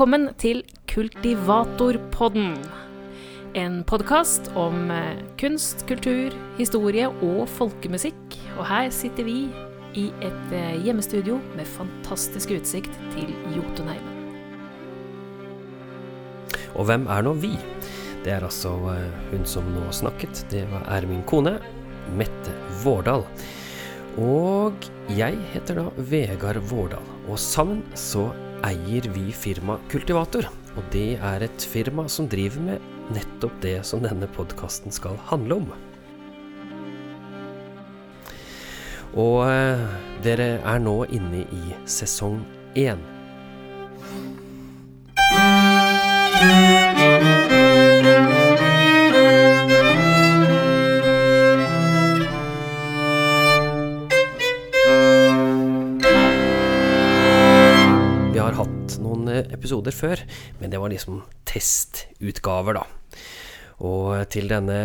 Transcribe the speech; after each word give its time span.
Velkommen 0.00 0.30
til 0.40 0.62
Kultivatorpodden. 0.88 2.54
En 3.52 3.74
podkast 3.84 4.48
om 4.56 4.88
eh, 4.88 5.18
kunst, 5.36 5.84
kultur, 5.84 6.32
historie 6.56 7.10
og 7.10 7.42
folkemusikk. 7.58 8.38
Og 8.56 8.64
her 8.64 8.88
sitter 8.96 9.28
vi 9.28 9.34
i 10.00 10.06
et 10.24 10.56
eh, 10.56 10.80
hjemmestudio 10.86 11.36
med 11.52 11.68
fantastisk 11.68 12.56
utsikt 12.56 12.96
til 13.12 13.28
Jotunheimen. 13.52 14.32
Og 16.72 16.88
hvem 16.88 17.04
er 17.04 17.28
nå 17.28 17.36
vi? 17.44 17.52
Det 18.24 18.38
er 18.38 18.48
altså 18.48 18.72
eh, 18.96 19.22
hun 19.34 19.44
som 19.44 19.68
nå 19.68 19.84
snakket. 19.92 20.46
Det 20.48 20.64
er 20.64 21.12
min 21.12 21.26
kone, 21.28 21.58
Mette 22.16 22.56
Vårdal. 22.86 23.28
Og 24.16 24.92
jeg 25.12 25.36
heter 25.52 25.84
da 25.84 25.90
Vegard 26.00 26.64
Vårdal. 26.72 27.18
Og 27.28 27.36
sammen 27.36 27.84
så 27.92 28.30
eier 28.66 29.06
vi 29.14 29.30
firma 29.32 29.78
Kultivator. 29.90 30.48
Og 30.78 30.86
det 30.94 31.18
er 31.18 31.44
et 31.44 31.66
firma 31.66 32.06
som 32.08 32.28
driver 32.30 32.62
med 32.62 32.90
nettopp 33.14 33.56
det 33.64 33.78
som 33.86 34.02
denne 34.04 34.28
podkasten 34.36 34.94
skal 34.94 35.18
handle 35.30 35.62
om. 35.62 35.70
Og 39.18 39.40
eh, 39.50 39.86
dere 40.22 40.52
er 40.62 40.82
nå 40.82 41.00
inne 41.10 41.42
i 41.50 41.74
sesong 41.90 42.44
én. 42.78 43.02
Vi 46.40 46.79
episoder 59.54 59.94
før, 59.94 60.22
men 60.60 60.72
det 60.72 60.80
var 60.82 60.92
liksom 60.92 61.22
testutgaver, 61.48 62.80
da. 62.80 62.84
Og 63.80 64.28
til 64.32 64.50
denne 64.50 64.80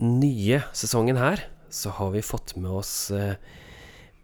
nye 0.00 0.62
sesongen 0.76 1.20
her, 1.20 1.44
så 1.68 1.92
har 1.98 2.14
vi 2.14 2.24
fått 2.24 2.54
med 2.56 2.70
oss 2.80 3.10
eh, 3.12 3.36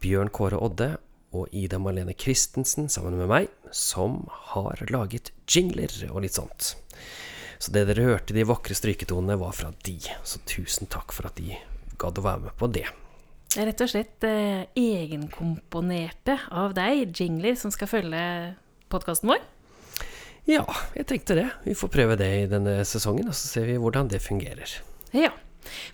Bjørn 0.01 0.31
Kåre 0.33 0.61
Odde 0.61 0.95
og 1.35 1.51
Ida 1.53 1.81
Marlene 1.83 2.15
Christensen 2.17 2.89
sammen 2.93 3.19
med 3.19 3.29
meg, 3.31 3.53
som 3.75 4.23
har 4.55 4.81
laget 4.93 5.33
jingler 5.51 5.93
og 6.11 6.23
litt 6.25 6.39
sånt. 6.39 6.75
Så 7.59 7.73
det 7.75 7.87
dere 7.89 8.07
hørte, 8.07 8.35
de 8.37 8.47
vakre 8.47 8.77
stryketonene, 8.77 9.39
var 9.41 9.55
fra 9.57 9.73
de. 9.87 9.97
Så 10.27 10.41
tusen 10.49 10.91
takk 10.91 11.15
for 11.17 11.29
at 11.29 11.39
de 11.41 11.57
gadd 12.01 12.21
å 12.21 12.25
være 12.25 12.47
med 12.47 12.57
på 12.61 12.69
det. 12.75 12.87
Rett 13.55 13.83
og 13.85 13.91
slett 13.91 14.25
eh, 14.27 14.67
egenkomponerte 14.79 16.39
av 16.51 16.75
deg, 16.77 17.13
jingler, 17.15 17.55
som 17.59 17.71
skal 17.75 17.91
følge 17.91 18.23
podkasten 18.93 19.31
vår. 19.31 19.43
Ja, 20.45 20.65
jeg 20.93 21.07
tenkte 21.09 21.39
det. 21.39 21.47
Vi 21.65 21.73
får 21.79 21.91
prøve 21.93 22.19
det 22.21 22.29
i 22.43 22.49
denne 22.51 22.83
sesongen, 22.85 23.31
og 23.31 23.37
så 23.37 23.49
ser 23.49 23.69
vi 23.69 23.79
hvordan 23.81 24.11
det 24.13 24.21
fungerer. 24.21 24.77
Ja, 25.17 25.31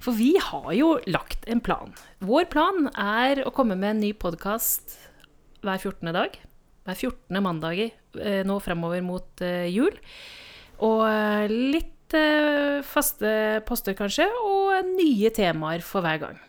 for 0.03 0.17
vi 0.19 0.33
har 0.43 0.73
jo 0.75 0.97
lagt 1.07 1.47
en 1.51 1.63
plan. 1.63 1.95
Vår 2.19 2.49
plan 2.51 2.89
er 2.99 3.45
å 3.47 3.53
komme 3.55 3.79
med 3.79 3.95
en 3.95 4.03
ny 4.03 4.11
podkast 4.19 4.97
hver 5.63 5.79
14. 5.79 6.11
dag. 6.17 6.35
Hver 6.89 6.99
14. 6.99 7.39
mandag 7.45 7.83
eh, 7.87 8.43
nå 8.49 8.59
fremover 8.65 9.05
mot 9.07 9.45
eh, 9.45 9.71
jul. 9.71 9.95
Og 10.83 11.07
eh, 11.07 11.57
litt 11.77 11.97
faste 12.11 13.61
poster, 13.69 13.95
kanskje, 13.95 14.25
og 14.43 14.89
nye 14.97 15.31
temaer 15.31 15.85
for 15.87 16.03
hver 16.03 16.17
gang. 16.19 16.41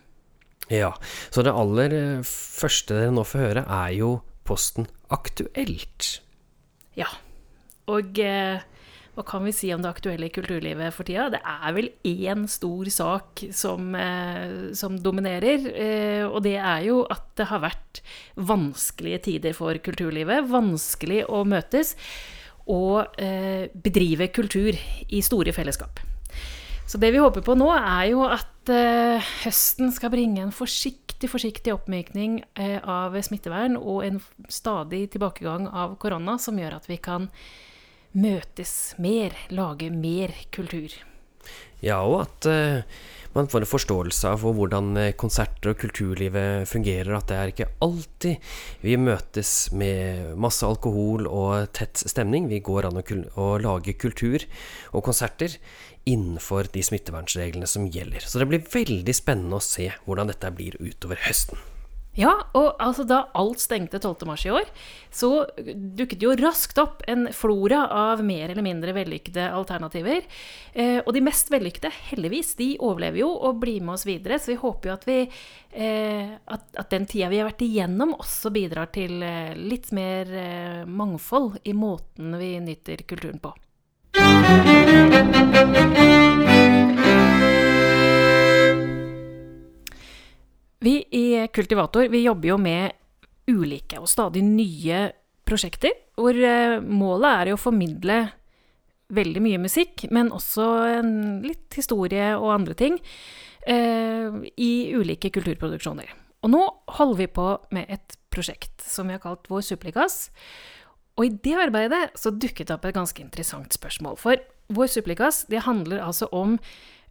Ja, 0.73 0.89
så 1.29 1.43
det 1.45 1.53
aller 1.53 1.93
første 2.25 2.97
dere 2.97 3.13
nå 3.13 3.21
får 3.29 3.43
høre, 3.43 3.63
er 3.69 3.91
jo 3.93 4.15
posten 4.49 4.89
Aktuelt. 5.13 6.15
Ja. 6.97 7.11
Og 7.91 8.19
eh, 8.23 8.61
hva 9.11 9.25
kan 9.27 9.43
vi 9.43 9.51
si 9.51 9.71
om 9.75 9.81
det 9.83 9.89
aktuelle 9.91 10.29
kulturlivet 10.31 10.95
for 10.95 11.07
tida? 11.07 11.27
Det 11.33 11.41
er 11.43 11.73
vel 11.75 11.89
én 12.07 12.45
stor 12.49 12.87
sak 12.87 13.43
som, 13.51 13.93
eh, 13.95 14.71
som 14.77 14.95
dominerer, 14.95 15.65
eh, 15.71 16.23
og 16.23 16.43
det 16.45 16.55
er 16.55 16.85
jo 16.87 17.01
at 17.11 17.25
det 17.35 17.49
har 17.51 17.59
vært 17.65 17.99
vanskelige 18.39 19.23
tider 19.27 19.57
for 19.57 19.75
kulturlivet. 19.83 20.47
Vanskelig 20.47 21.25
å 21.27 21.43
møtes 21.43 21.97
og 22.71 23.19
eh, 23.19 23.67
bedrive 23.73 24.29
kultur 24.31 24.71
i 25.09 25.21
store 25.25 25.51
fellesskap. 25.51 25.99
Så 26.87 26.99
det 26.99 27.11
vi 27.11 27.21
håper 27.23 27.43
på 27.43 27.55
nå, 27.55 27.69
er 27.75 28.11
jo 28.11 28.23
at 28.27 28.71
eh, 28.71 29.33
høsten 29.43 29.91
skal 29.95 30.11
bringe 30.13 30.41
en 30.43 30.53
forsiktig, 30.55 31.29
forsiktig 31.31 31.73
oppmykning 31.75 32.41
eh, 32.59 32.79
av 32.79 33.15
smittevern 33.23 33.75
og 33.79 34.05
en 34.07 34.21
stadig 34.51 35.05
tilbakegang 35.13 35.67
av 35.67 35.97
korona, 35.99 36.37
som 36.39 36.59
gjør 36.59 36.79
at 36.79 36.89
vi 36.91 36.99
kan 36.99 37.29
møtes 38.11 38.93
mer, 39.01 39.35
lage 39.53 39.89
mer 39.93 40.33
kultur. 40.51 40.93
Ja, 41.81 42.03
og 42.05 42.19
at 42.27 42.47
uh, 42.49 42.83
man 43.33 43.47
får 43.49 43.63
en 43.63 43.69
forståelse 43.71 44.33
av 44.35 44.43
hvordan 44.43 44.91
eh, 44.99 45.13
konserter 45.17 45.71
og 45.71 45.79
kulturlivet 45.81 46.67
fungerer. 46.69 47.13
At 47.15 47.31
det 47.31 47.37
er 47.39 47.53
ikke 47.53 47.69
alltid 47.81 48.51
vi 48.83 48.97
møtes 48.99 49.71
med 49.71 50.35
masse 50.35 50.67
alkohol 50.67 51.29
og 51.31 51.71
tett 51.77 52.03
stemning. 52.03 52.49
Vi 52.51 52.59
går 52.59 52.89
an 52.89 52.99
å, 52.99 53.05
kul 53.07 53.23
å 53.39 53.55
lage 53.63 53.95
kultur 53.95 54.43
og 54.91 55.07
konserter 55.07 55.55
innenfor 56.03 56.69
de 56.75 56.83
smittevernreglene 56.83 57.69
som 57.69 57.87
gjelder. 57.87 58.27
Så 58.27 58.41
det 58.41 58.51
blir 58.51 58.67
veldig 58.67 59.15
spennende 59.15 59.61
å 59.61 59.63
se 59.63 59.87
hvordan 60.03 60.33
dette 60.33 60.51
blir 60.57 60.75
utover 60.83 61.23
høsten. 61.23 61.70
Ja, 62.19 62.33
og 62.59 62.75
altså 62.83 63.05
da 63.07 63.21
alt 63.39 63.61
stengte 63.63 63.95
12. 64.01 64.25
mars 64.27 64.43
i 64.43 64.51
år, 64.51 64.67
så 65.15 65.45
dukket 65.55 66.23
jo 66.25 66.33
raskt 66.35 66.79
opp 66.81 67.05
en 67.07 67.29
flora 67.31 67.85
av 67.87 68.23
mer 68.27 68.51
eller 68.51 68.65
mindre 68.65 68.91
vellykkede 68.97 69.45
alternativer. 69.55 70.27
Eh, 70.73 70.99
og 71.05 71.13
de 71.15 71.21
mest 71.23 71.51
vellykkede, 71.53 71.91
heldigvis, 72.09 72.55
de 72.59 72.73
overlever 72.83 73.23
jo 73.23 73.29
og 73.31 73.61
blir 73.63 73.79
med 73.79 73.95
oss 73.95 74.03
videre. 74.09 74.39
Så 74.43 74.51
vi 74.51 74.59
håper 74.59 74.91
jo 74.91 74.95
at, 74.97 75.07
vi, 75.07 75.19
eh, 75.71 76.35
at, 76.35 76.67
at 76.83 76.91
den 76.91 77.07
tida 77.07 77.31
vi 77.31 77.39
har 77.39 77.47
vært 77.47 77.63
igjennom, 77.63 78.17
også 78.19 78.51
bidrar 78.51 78.91
til 78.91 79.23
eh, 79.23 79.55
litt 79.55 79.93
mer 79.95 80.35
eh, 80.35 80.83
mangfold 80.83 81.61
i 81.63 81.73
måten 81.77 82.35
vi 82.41 82.57
nyter 82.59 83.07
kulturen 83.07 83.39
på. 83.39 83.55
Vi 90.81 90.95
i 91.11 91.47
Kultivator 91.53 92.07
vi 92.09 92.23
jobber 92.23 92.49
jo 92.49 92.57
med 92.57 92.95
ulike 93.51 93.99
og 94.01 94.09
stadig 94.09 94.41
nye 94.41 95.11
prosjekter, 95.45 95.93
hvor 96.17 96.33
eh, 96.33 96.79
målet 96.81 97.35
er 97.43 97.51
å 97.53 97.59
formidle 97.59 98.17
veldig 99.13 99.43
mye 99.43 99.59
musikk, 99.61 100.07
men 100.09 100.31
også 100.33 100.65
litt 101.43 101.77
historie 101.77 102.31
og 102.37 102.53
andre 102.55 102.73
ting, 102.79 102.97
eh, 103.67 104.33
i 104.57 104.71
ulike 104.97 105.29
kulturproduksjoner. 105.35 106.09
Og 106.41 106.53
nå 106.53 106.61
holder 106.97 107.19
vi 107.19 107.29
på 107.29 107.47
med 107.75 107.91
et 107.93 108.17
prosjekt 108.33 108.81
som 108.81 109.05
vi 109.05 109.13
har 109.13 109.21
kalt 109.21 109.51
Vår 109.51 109.61
suplikas. 109.67 110.31
Og 111.19 111.27
i 111.27 111.35
det 111.43 111.57
arbeidet 111.61 112.07
så 112.17 112.33
dukket 112.33 112.71
det 112.71 112.77
opp 112.79 112.87
et 112.89 112.97
ganske 112.97 113.21
interessant 113.21 113.77
spørsmål. 113.77 114.17
For 114.17 114.41
Vår 114.73 114.89
suplikas, 114.89 115.43
det 115.51 115.67
handler 115.67 116.01
altså 116.01 116.31
om 116.33 116.57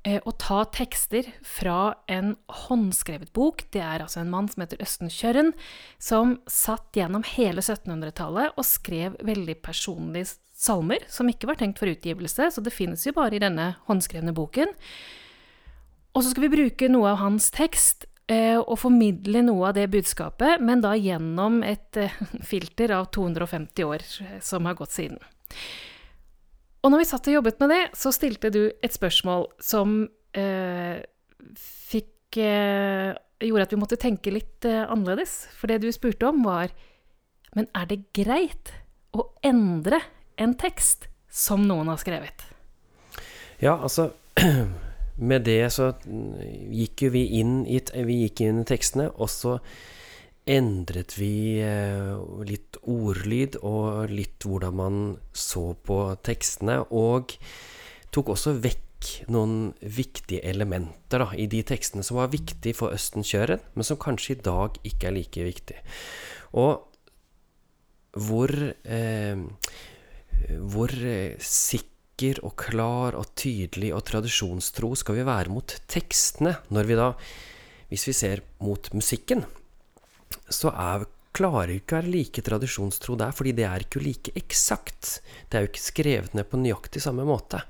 å 0.00 0.32
ta 0.40 0.62
tekster 0.72 1.26
fra 1.44 1.94
en 2.08 2.32
håndskrevet 2.48 3.34
bok. 3.36 3.66
Det 3.68 3.82
er 3.84 4.00
altså 4.00 4.22
en 4.22 4.30
mann 4.32 4.48
som 4.48 4.62
heter 4.64 4.80
Østen 4.80 5.12
Kjørren, 5.12 5.52
som 6.00 6.38
satt 6.48 6.96
gjennom 6.96 7.26
hele 7.36 7.60
1700-tallet 7.60 8.56
og 8.56 8.64
skrev 8.64 9.18
veldig 9.20 9.58
personlige 9.60 10.38
salmer, 10.60 11.04
som 11.08 11.28
ikke 11.30 11.48
var 11.48 11.60
tenkt 11.60 11.80
for 11.80 11.90
utgivelse, 11.90 12.50
så 12.52 12.64
det 12.64 12.74
finnes 12.74 13.06
jo 13.06 13.14
bare 13.16 13.36
i 13.36 13.42
denne 13.42 13.74
håndskrevne 13.88 14.34
boken. 14.36 14.72
Og 16.14 16.24
så 16.24 16.32
skal 16.32 16.46
vi 16.48 16.54
bruke 16.56 16.90
noe 16.90 17.12
av 17.12 17.20
hans 17.22 17.48
tekst 17.54 18.08
eh, 18.30 18.58
og 18.58 18.80
formidle 18.82 19.44
noe 19.46 19.70
av 19.70 19.78
det 19.78 19.86
budskapet, 19.92 20.60
men 20.64 20.82
da 20.84 20.96
gjennom 20.98 21.62
et 21.66 22.00
eh, 22.00 22.16
filter 22.50 22.96
av 22.98 23.08
250 23.14 23.88
år 23.88 24.04
eh, 24.26 24.36
som 24.44 24.68
har 24.68 24.76
gått 24.80 24.96
siden. 24.96 25.20
Og 26.80 26.92
når 26.92 27.02
vi 27.02 27.08
satt 27.10 27.28
og 27.28 27.36
jobbet 27.38 27.60
med 27.60 27.72
det, 27.74 27.80
så 27.96 28.12
stilte 28.14 28.50
du 28.52 28.62
et 28.70 28.94
spørsmål 28.94 29.46
som 29.62 30.04
eh, 30.36 31.02
fikk 31.56 32.40
eh, 32.40 33.16
Gjorde 33.40 33.64
at 33.64 33.70
vi 33.72 33.80
måtte 33.80 33.96
tenke 33.96 34.32
litt 34.34 34.66
eh, 34.68 34.82
annerledes. 34.84 35.46
For 35.56 35.70
det 35.70 35.78
du 35.80 35.88
spurte 35.96 36.28
om, 36.28 36.42
var 36.44 36.74
Men 37.56 37.70
er 37.72 37.86
det 37.88 38.02
greit 38.12 38.74
å 39.16 39.30
endre 39.42 40.02
en 40.36 40.52
tekst 40.60 41.08
som 41.32 41.64
noen 41.64 41.88
har 41.88 42.00
skrevet? 42.00 42.44
Ja, 43.64 43.78
altså 43.78 44.10
Med 45.30 45.44
det 45.48 45.72
så 45.72 45.90
gikk 46.04 47.06
jo 47.06 47.10
vi 47.16 47.24
inn 47.40 47.64
i, 47.64 47.80
vi 47.80 48.22
inn 48.28 48.60
i 48.62 48.68
tekstene, 48.68 49.10
og 49.16 49.28
så 49.28 49.58
endret 50.50 51.14
vi 51.18 51.60
eh, 51.62 52.14
litt 52.46 52.80
ordlyd 52.90 53.60
og 53.62 54.10
litt 54.10 54.46
hvordan 54.46 54.76
man 54.76 55.00
så 55.36 55.70
på 55.86 56.02
tekstene, 56.26 56.80
og 56.90 57.36
tok 58.10 58.32
også 58.34 58.56
vekk 58.58 59.10
noen 59.32 59.70
viktige 59.80 60.42
elementer 60.44 61.22
da, 61.22 61.30
i 61.32 61.46
de 61.48 61.62
tekstene 61.66 62.04
som 62.04 62.18
var 62.20 62.32
viktige 62.34 62.76
for 62.76 62.92
Østenkjøret, 62.96 63.70
men 63.74 63.86
som 63.86 64.00
kanskje 64.00 64.36
i 64.36 64.42
dag 64.44 64.76
ikke 64.84 65.08
er 65.08 65.16
like 65.16 65.46
viktig. 65.46 65.78
Og 66.60 66.86
hvor 68.18 68.50
eh, 68.50 69.46
hvor 70.48 70.92
eh, 70.92 71.38
sikker 71.38 72.42
og 72.44 72.56
klar 72.60 73.16
og 73.16 73.32
tydelig 73.38 73.94
og 73.96 74.04
tradisjonstro 74.08 74.92
skal 74.98 75.20
vi 75.20 75.28
være 75.28 75.52
mot 75.52 75.76
tekstene 75.88 76.56
når 76.74 76.88
vi 76.88 76.98
da, 76.98 77.08
hvis 77.88 78.06
vi 78.10 78.16
ser 78.16 78.44
mot 78.60 78.90
musikken, 78.96 79.44
så 80.50 80.72
er, 80.74 81.06
klarer 81.36 81.76
ikke 81.76 81.96
å 81.96 82.00
være 82.00 82.12
like 82.12 82.44
tradisjonstro 82.46 83.16
der, 83.20 83.34
fordi 83.36 83.54
det 83.58 83.66
er 83.68 83.84
ikke 83.84 84.02
like 84.02 84.34
eksakt. 84.38 85.20
Det 85.48 85.58
er 85.58 85.64
jo 85.64 85.70
ikke 85.72 85.84
skrevet 85.84 86.36
ned 86.38 86.48
på 86.50 86.60
nøyaktig 86.60 87.02
samme 87.04 87.26
måte. 87.28 87.62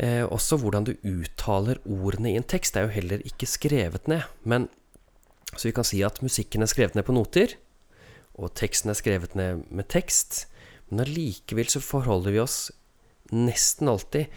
Eh, 0.00 0.24
også 0.24 0.56
hvordan 0.60 0.86
du 0.88 0.94
uttaler 1.04 1.80
ordene 1.84 2.32
i 2.32 2.38
en 2.40 2.46
tekst 2.46 2.76
er 2.76 2.86
jo 2.86 2.94
heller 2.94 3.24
ikke 3.28 3.48
skrevet 3.48 4.08
ned. 4.08 4.24
Men 4.44 4.68
Så 5.56 5.66
vi 5.66 5.72
kan 5.74 5.82
si 5.82 5.98
at 6.06 6.20
musikken 6.22 6.62
er 6.62 6.70
skrevet 6.70 6.94
ned 6.94 7.02
på 7.02 7.12
noter, 7.12 7.56
og 8.38 8.52
teksten 8.54 8.92
er 8.92 8.94
skrevet 8.94 9.32
ned 9.34 9.64
med 9.66 9.88
tekst. 9.90 10.44
Men 10.86 11.02
allikevel 11.02 11.66
så 11.66 11.82
forholder 11.82 12.30
vi 12.30 12.38
oss 12.38 12.70
nesten 13.34 13.90
alltid 13.90 14.30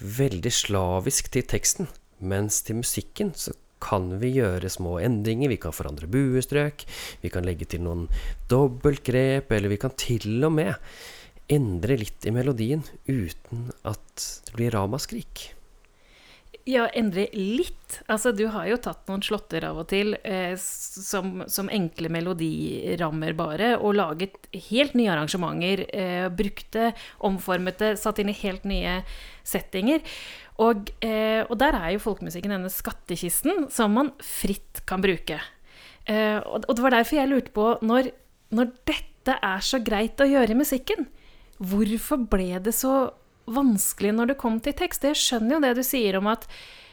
veldig 0.00 0.52
slavisk 0.52 1.30
til 1.32 1.46
teksten. 1.48 1.88
Mens 2.20 2.60
til 2.60 2.76
musikken 2.82 3.32
så 3.32 3.54
kan 3.84 4.08
vi 4.22 4.32
gjøre 4.38 4.70
små 4.72 4.96
endringer. 5.04 5.52
Vi 5.52 5.60
kan 5.60 5.74
forandre 5.76 6.08
buestrøk, 6.10 6.86
vi 7.22 7.32
kan 7.32 7.46
legge 7.46 7.68
til 7.68 7.84
noen 7.84 8.06
dobbeltgrep, 8.50 9.52
eller 9.52 9.72
vi 9.72 9.80
kan 9.80 9.94
til 10.00 10.40
og 10.46 10.56
med 10.56 10.72
endre 11.52 11.98
litt 12.00 12.24
i 12.24 12.32
melodien 12.32 12.84
uten 13.04 13.68
at 13.84 14.28
det 14.46 14.56
blir 14.56 14.72
ramaskrik. 14.72 15.50
Ja, 16.64 16.86
endre 16.96 17.26
litt. 17.36 17.98
Altså, 18.08 18.30
du 18.32 18.46
har 18.48 18.64
jo 18.70 18.78
tatt 18.80 19.02
noen 19.10 19.20
slåtter 19.24 19.66
av 19.68 19.82
og 19.82 19.88
til 19.90 20.14
eh, 20.24 20.54
som, 20.56 21.42
som, 21.44 21.68
enkle 21.68 22.08
melodirammer 22.12 23.34
bare, 23.36 23.74
og 23.76 23.98
laget 23.98 24.48
helt 24.70 24.94
nye 24.96 25.10
arrangementer. 25.12 25.84
Eh, 25.92 26.28
brukte, 26.32 26.94
omformet 27.28 27.82
det, 27.82 27.90
satt 28.00 28.22
inn 28.22 28.32
i 28.32 28.38
helt 28.38 28.64
nye 28.68 29.02
settinger. 29.44 30.00
Og, 30.64 30.88
eh, 31.04 31.42
og, 31.44 31.58
der 31.60 31.76
er 31.76 31.90
jo 31.94 32.04
folkemusikken 32.06 32.54
denne 32.56 32.72
skattkisten 32.72 33.66
som 33.74 33.92
man 33.98 34.14
fritt 34.24 34.80
kan 34.88 35.04
bruke. 35.04 35.42
Eh, 36.08 36.38
og, 36.38 36.64
og, 36.64 36.72
det 36.78 36.86
var 36.86 36.96
derfor 36.96 37.20
jeg 37.20 37.32
lurte 37.32 37.52
på, 37.52 37.66
når, 37.84 38.08
når 38.56 38.72
dette 38.88 39.36
er 39.36 39.68
så 39.68 39.82
greit 39.84 40.16
å 40.16 40.30
gjøre 40.30 40.56
i 40.56 40.62
musikken, 40.62 41.10
hvorfor 41.60 42.24
ble 42.32 42.54
det 42.64 42.72
så 42.76 43.10
vanskelig 43.46 44.14
når 44.14 44.32
det 44.32 44.40
kom 44.40 44.58
til 44.62 44.76
tekst. 44.76 45.06
Jeg 45.06 45.20
skjønner 45.20 45.56
jo 45.56 45.62
det 45.64 45.74
du 45.78 45.82
sier 45.86 46.18
om 46.18 46.28
at, 46.30 46.46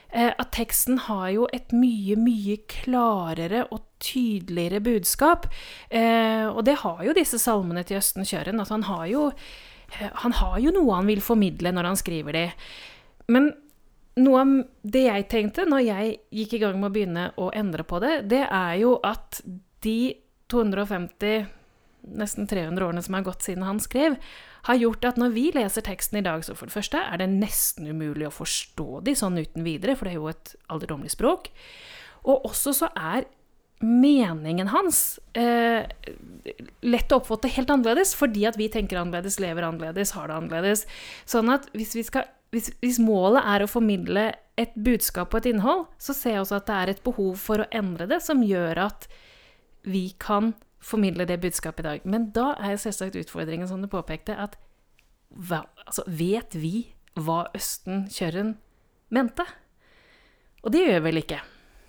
eh, 0.10 0.32
at 0.32 0.52
teksten 0.56 1.00
har 1.08 1.30
jo 1.36 1.48
et 1.54 1.72
mye, 1.72 2.18
mye 2.20 2.58
klarere 2.72 3.66
og 3.72 3.84
tydeligere 4.00 4.82
budskap. 4.82 5.48
Eh, 5.90 6.48
og 6.48 6.66
det 6.66 6.82
har 6.84 7.04
jo 7.06 7.18
disse 7.18 7.40
salmene 7.40 7.84
til 7.84 7.98
Østen 8.02 8.26
Kjøren. 8.26 8.62
At 8.62 8.70
han 8.70 8.84
har 8.84 9.06
jo 9.08 9.28
eh, 9.32 10.10
han 10.24 10.32
har 10.34 10.60
jo 10.60 10.72
noe 10.72 10.96
han 10.96 11.08
vil 11.08 11.22
formidle 11.22 11.72
når 11.72 11.92
han 11.92 12.00
skriver 12.00 12.32
de. 12.32 12.46
Men 13.28 13.54
noe 14.20 14.42
av 14.42 14.54
det 14.84 15.06
jeg 15.06 15.28
tenkte 15.32 15.66
når 15.70 15.86
jeg 15.86 16.16
gikk 16.36 16.58
i 16.58 16.62
gang 16.66 16.80
med 16.80 16.90
å 16.90 16.94
begynne 16.96 17.26
å 17.40 17.52
endre 17.56 17.86
på 17.88 18.02
det, 18.04 18.28
det 18.32 18.44
er 18.44 18.76
jo 18.82 18.98
at 19.08 19.42
de 19.82 20.16
250, 20.52 21.46
nesten 22.20 22.50
300 22.50 22.86
årene 22.86 23.04
som 23.06 23.16
er 23.16 23.26
gått 23.26 23.46
siden 23.46 23.64
han 23.64 23.80
skrev, 23.80 24.18
har 24.68 24.80
gjort 24.80 25.06
at 25.10 25.20
når 25.20 25.34
vi 25.36 25.46
leser 25.56 25.86
teksten 25.86 26.20
i 26.22 26.26
dag, 26.26 26.44
så 26.46 26.56
for 26.58 26.70
det 26.70 26.76
første 26.76 27.02
er 27.02 27.22
det 27.22 27.30
nesten 27.34 27.90
umulig 27.90 28.28
å 28.30 28.34
forstå 28.34 29.04
de 29.08 29.16
sånn 29.18 29.40
uten 29.42 29.66
videre, 29.66 29.96
for 29.98 30.08
det 30.08 30.16
er 30.16 30.22
jo 30.22 30.32
et 30.32 30.56
alderdommelig 30.72 31.16
språk. 31.16 31.50
Og 32.22 32.46
også 32.52 32.76
så 32.78 32.92
er 32.98 33.26
meningen 33.82 34.70
hans 34.70 35.20
eh, 35.34 35.90
lett 36.86 37.14
å 37.14 37.18
oppfatte 37.18 37.50
helt 37.50 37.72
annerledes, 37.74 38.14
fordi 38.18 38.46
at 38.50 38.60
vi 38.60 38.70
tenker 38.70 39.00
annerledes, 39.02 39.40
lever 39.42 39.66
annerledes, 39.66 40.14
har 40.18 40.30
det 40.30 40.38
annerledes. 40.38 40.86
Sånn 41.30 41.50
at 41.54 41.66
hvis, 41.74 41.96
skal, 42.06 42.30
hvis, 42.54 42.70
hvis 42.84 43.02
målet 43.02 43.42
er 43.42 43.66
å 43.66 43.72
formidle 43.72 44.30
et 44.62 44.74
budskap 44.78 45.34
og 45.34 45.42
et 45.42 45.52
innhold, 45.56 45.88
så 45.98 46.14
ser 46.14 46.38
jeg 46.38 46.46
også 46.46 46.60
at 46.60 46.70
det 46.70 46.78
er 46.78 46.94
et 46.94 47.06
behov 47.06 47.34
for 47.42 47.64
å 47.64 47.70
endre 47.74 48.06
det, 48.12 48.22
som 48.22 48.46
gjør 48.46 48.86
at 48.86 49.10
vi 49.90 50.12
kan 50.22 50.54
formidle 50.82 51.28
det 51.30 51.40
budskapet 51.42 51.86
i 51.86 51.88
dag. 51.88 52.06
Men 52.10 52.32
da 52.36 52.52
er 52.60 52.80
selvsagt 52.82 53.18
utfordringen, 53.20 53.70
som 53.70 53.82
du 53.82 53.90
påpekte, 53.92 54.36
at 54.36 54.58
hva, 55.32 55.64
altså, 55.86 56.04
vet 56.08 56.58
vi 56.58 56.92
hva 57.16 57.46
Østen 57.56 58.08
Kjørren 58.12 58.56
mente? 59.14 59.46
Og 60.62 60.74
det 60.74 60.84
gjør 60.84 61.00
vi 61.00 61.06
vel 61.08 61.22
ikke? 61.22 61.40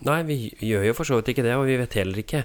Nei, 0.03 0.21
vi 0.27 0.37
gjør 0.59 0.89
jo 0.89 0.95
for 0.99 1.09
så 1.09 1.19
vidt 1.19 1.33
ikke 1.33 1.45
det, 1.47 1.55
og 1.55 1.67
vi 1.69 1.79
vet 1.79 1.95
heller 1.95 2.19
ikke 2.19 2.41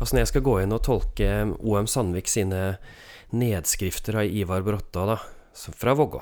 Altså 0.00 0.16
Når 0.16 0.24
jeg 0.24 0.30
skal 0.32 0.42
gå 0.48 0.54
inn 0.58 0.74
og 0.74 0.80
tolke 0.82 1.28
OM 1.62 1.86
Sandvik 1.86 2.26
sine 2.28 2.62
nedskrifter 3.36 4.18
av 4.22 4.32
Ivar 4.38 4.64
Brotta 4.66 5.04
da, 5.08 5.16
fra 5.54 5.94
Vågå, 5.98 6.20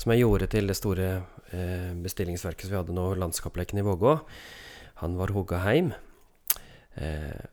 som 0.00 0.12
jeg 0.12 0.22
gjorde 0.22 0.48
til 0.52 0.70
det 0.70 0.76
store 0.78 1.08
eh, 1.52 1.90
bestillingsverket 2.04 2.66
som 2.66 2.74
vi 2.74 2.78
hadde 2.78 2.96
nå, 2.96 3.06
Landskapsleken 3.20 3.80
i 3.80 3.84
Vågå 3.84 4.14
Han 5.02 5.18
var 5.18 5.32
hogga 5.34 5.58
heim. 5.64 5.90
Eh, 6.94 7.44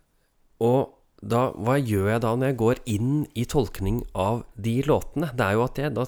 og 0.61 1.00
da, 1.21 1.51
hva 1.53 1.75
gjør 1.77 2.07
jeg 2.15 2.21
da 2.23 2.31
når 2.33 2.49
jeg 2.49 2.57
går 2.57 2.79
inn 2.89 3.11
i 3.37 3.43
tolkning 3.45 4.01
av 4.17 4.41
de 4.57 4.79
låtene? 4.87 5.29
Det 5.37 5.45
er 5.45 5.57
jo 5.57 5.65
at 5.67 5.81
jeg, 5.81 5.93
da, 5.93 6.05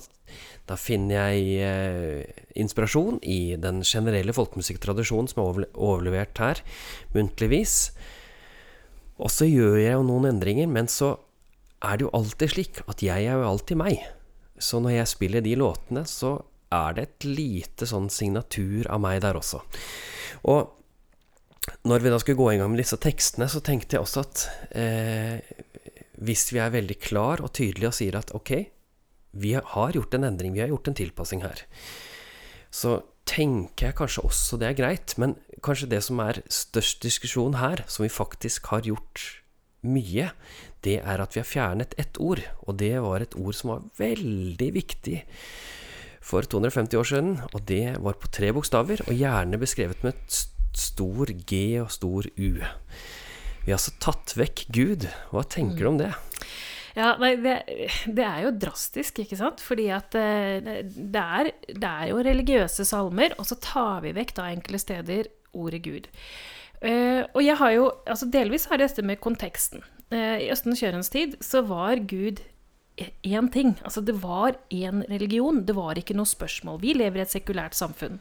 da 0.70 0.78
finner 0.80 1.30
jeg 1.30 1.68
eh, 1.68 2.42
inspirasjon 2.58 3.20
i 3.22 3.54
den 3.62 3.84
generelle 3.86 4.34
folkemusikktradisjonen 4.34 5.30
som 5.30 5.44
er 5.44 5.68
overlevert 5.78 6.42
her 6.42 6.64
muntligvis. 7.14 7.92
Og 9.22 9.30
så 9.30 9.46
gjør 9.46 9.78
jeg 9.78 9.94
jo 9.94 10.08
noen 10.08 10.32
endringer, 10.32 10.72
men 10.72 10.90
så 10.90 11.14
er 11.84 12.00
det 12.00 12.08
jo 12.08 12.16
alltid 12.18 12.56
slik 12.56 12.82
at 12.90 13.06
jeg 13.06 13.28
er 13.28 13.38
jo 13.38 13.52
alltid 13.52 13.80
meg. 13.80 14.02
Så 14.58 14.82
når 14.82 14.98
jeg 14.98 15.14
spiller 15.14 15.46
de 15.46 15.54
låtene, 15.60 16.08
så 16.10 16.40
er 16.74 16.96
det 16.98 17.06
et 17.06 17.28
lite 17.30 17.86
sånn 17.86 18.10
signatur 18.10 18.90
av 18.90 19.02
meg 19.04 19.22
der 19.22 19.38
også. 19.38 19.62
Og 20.50 20.74
når 21.84 22.04
vi 22.04 22.12
da 22.12 22.20
skulle 22.20 22.40
gå 22.40 22.50
i 22.54 22.60
gang 22.60 22.72
med 22.72 22.82
disse 22.84 23.00
tekstene, 23.02 23.48
så 23.52 23.62
tenkte 23.64 23.98
jeg 23.98 24.04
også 24.04 24.24
at 24.24 24.44
eh, 24.80 25.40
hvis 26.24 26.48
vi 26.54 26.62
er 26.64 26.74
veldig 26.74 26.98
klar 27.04 27.44
og 27.44 27.54
tydelige 27.56 27.92
og 27.92 27.98
sier 27.98 28.18
at 28.20 28.34
ok, 28.36 28.54
vi 29.44 29.56
har 29.58 29.96
gjort 29.96 30.14
en 30.16 30.28
endring, 30.28 30.54
vi 30.54 30.62
har 30.62 30.72
gjort 30.72 30.92
en 30.92 30.98
tilpassing 30.98 31.44
her, 31.46 31.64
så 32.74 33.00
tenker 33.30 33.90
jeg 33.90 33.98
kanskje 33.98 34.26
også 34.28 34.60
det 34.62 34.70
er 34.70 34.78
greit. 34.78 35.16
Men 35.22 35.38
kanskje 35.64 35.90
det 35.92 36.04
som 36.06 36.20
er 36.24 36.42
størst 36.52 37.04
diskusjon 37.06 37.58
her, 37.60 37.84
som 37.88 38.06
vi 38.06 38.12
faktisk 38.12 38.70
har 38.74 38.86
gjort 38.88 39.24
mye, 39.84 40.30
det 40.84 41.00
er 41.02 41.24
at 41.24 41.36
vi 41.36 41.42
har 41.42 41.50
fjernet 41.50 41.96
ett 42.00 42.20
ord. 42.20 42.44
Og 42.68 42.78
det 42.80 42.96
var 43.04 43.24
et 43.24 43.38
ord 43.40 43.58
som 43.58 43.74
var 43.74 43.86
veldig 44.00 44.70
viktig 44.76 45.22
for 46.24 46.46
250 46.48 47.00
år 47.00 47.10
siden. 47.10 47.38
Og 47.52 47.64
det 47.70 47.98
var 48.04 48.20
på 48.20 48.32
tre 48.32 48.52
bokstaver, 48.56 49.06
og 49.08 49.16
gjerne 49.18 49.62
beskrevet 49.62 50.04
med 50.04 50.16
et 50.16 50.42
stor 50.80 51.32
G 51.50 51.64
og 51.82 51.92
stor 51.94 52.28
U. 52.38 52.52
Vi 53.64 53.72
har 53.72 53.78
altså 53.78 53.96
tatt 54.04 54.36
vekk 54.38 54.66
Gud. 54.76 55.08
Hva 55.32 55.44
tenker 55.48 55.86
du 55.86 55.92
om 55.94 56.00
det? 56.02 56.12
Ja, 56.94 57.16
nei, 57.18 57.34
det, 57.42 57.56
det, 58.06 58.22
er 58.22 58.44
jo 58.46 58.52
drastisk, 58.62 59.24
ikke 59.24 59.38
sant? 59.40 59.64
Fordi 59.66 59.88
at 59.96 60.14
eh, 60.20 60.84
det 60.86 61.24
er, 61.24 61.50
det 61.72 61.90
er, 61.90 62.10
jo 62.12 62.22
religiøse 62.22 62.86
salmer, 62.86 63.34
og 63.42 63.48
så 63.50 63.58
tar 63.64 64.04
vi 64.06 64.14
vekk 64.14 64.36
da 64.38 64.52
enkelte 64.54 64.84
steder 64.84 65.32
ordet 65.58 65.82
Gud. 65.86 66.10
Uh, 66.84 67.24
og 67.32 67.40
jeg 67.40 67.56
har 67.56 67.70
jo 67.72 67.84
altså 68.12 68.28
Delvis 68.28 68.66
har 68.68 68.76
det 68.82 68.90
dette 68.90 69.06
med 69.08 69.22
konteksten. 69.24 69.86
Uh, 70.12 70.36
I 70.44 70.50
Østen 70.52 70.76
Kjørens 70.76 71.08
tid 71.14 71.38
så 71.40 71.62
var 71.64 72.02
Gud 72.12 72.42
én 73.24 73.48
ting. 73.54 73.74
Altså 73.84 74.02
det 74.06 74.18
var 74.22 74.58
én 74.70 75.02
religion. 75.10 75.64
Det 75.66 75.76
var 75.76 75.98
ikke 75.98 76.18
noe 76.18 76.30
spørsmål. 76.30 76.82
Vi 76.82 76.94
lever 76.98 77.22
i 77.22 77.24
et 77.24 77.34
sekulært 77.34 77.78
samfunn. 77.78 78.20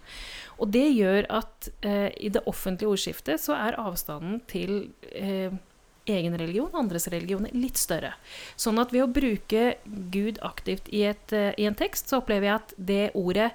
Og 0.61 0.71
det 0.75 0.87
gjør 0.93 1.29
at 1.33 1.69
eh, 1.87 2.11
i 2.21 2.31
det 2.33 2.45
offentlige 2.51 2.93
ordskiftet 2.93 3.43
så 3.43 3.57
er 3.57 3.79
avstanden 3.81 4.41
til 4.51 4.91
eh, 5.15 5.55
egen 6.11 6.35
religion, 6.39 6.71
andres 6.75 7.07
religion, 7.13 7.47
litt 7.55 7.79
større. 7.79 8.15
Sånn 8.59 8.81
at 8.83 8.93
ved 8.95 9.07
å 9.07 9.13
bruke 9.13 9.77
Gud 10.13 10.41
aktivt 10.43 10.91
i, 10.91 11.05
et, 11.11 11.35
eh, 11.37 11.53
i 11.59 11.69
en 11.69 11.79
tekst, 11.79 12.11
så 12.11 12.21
opplever 12.21 12.49
jeg 12.49 12.59
at 12.59 12.75
det 12.77 13.05
ordet 13.19 13.53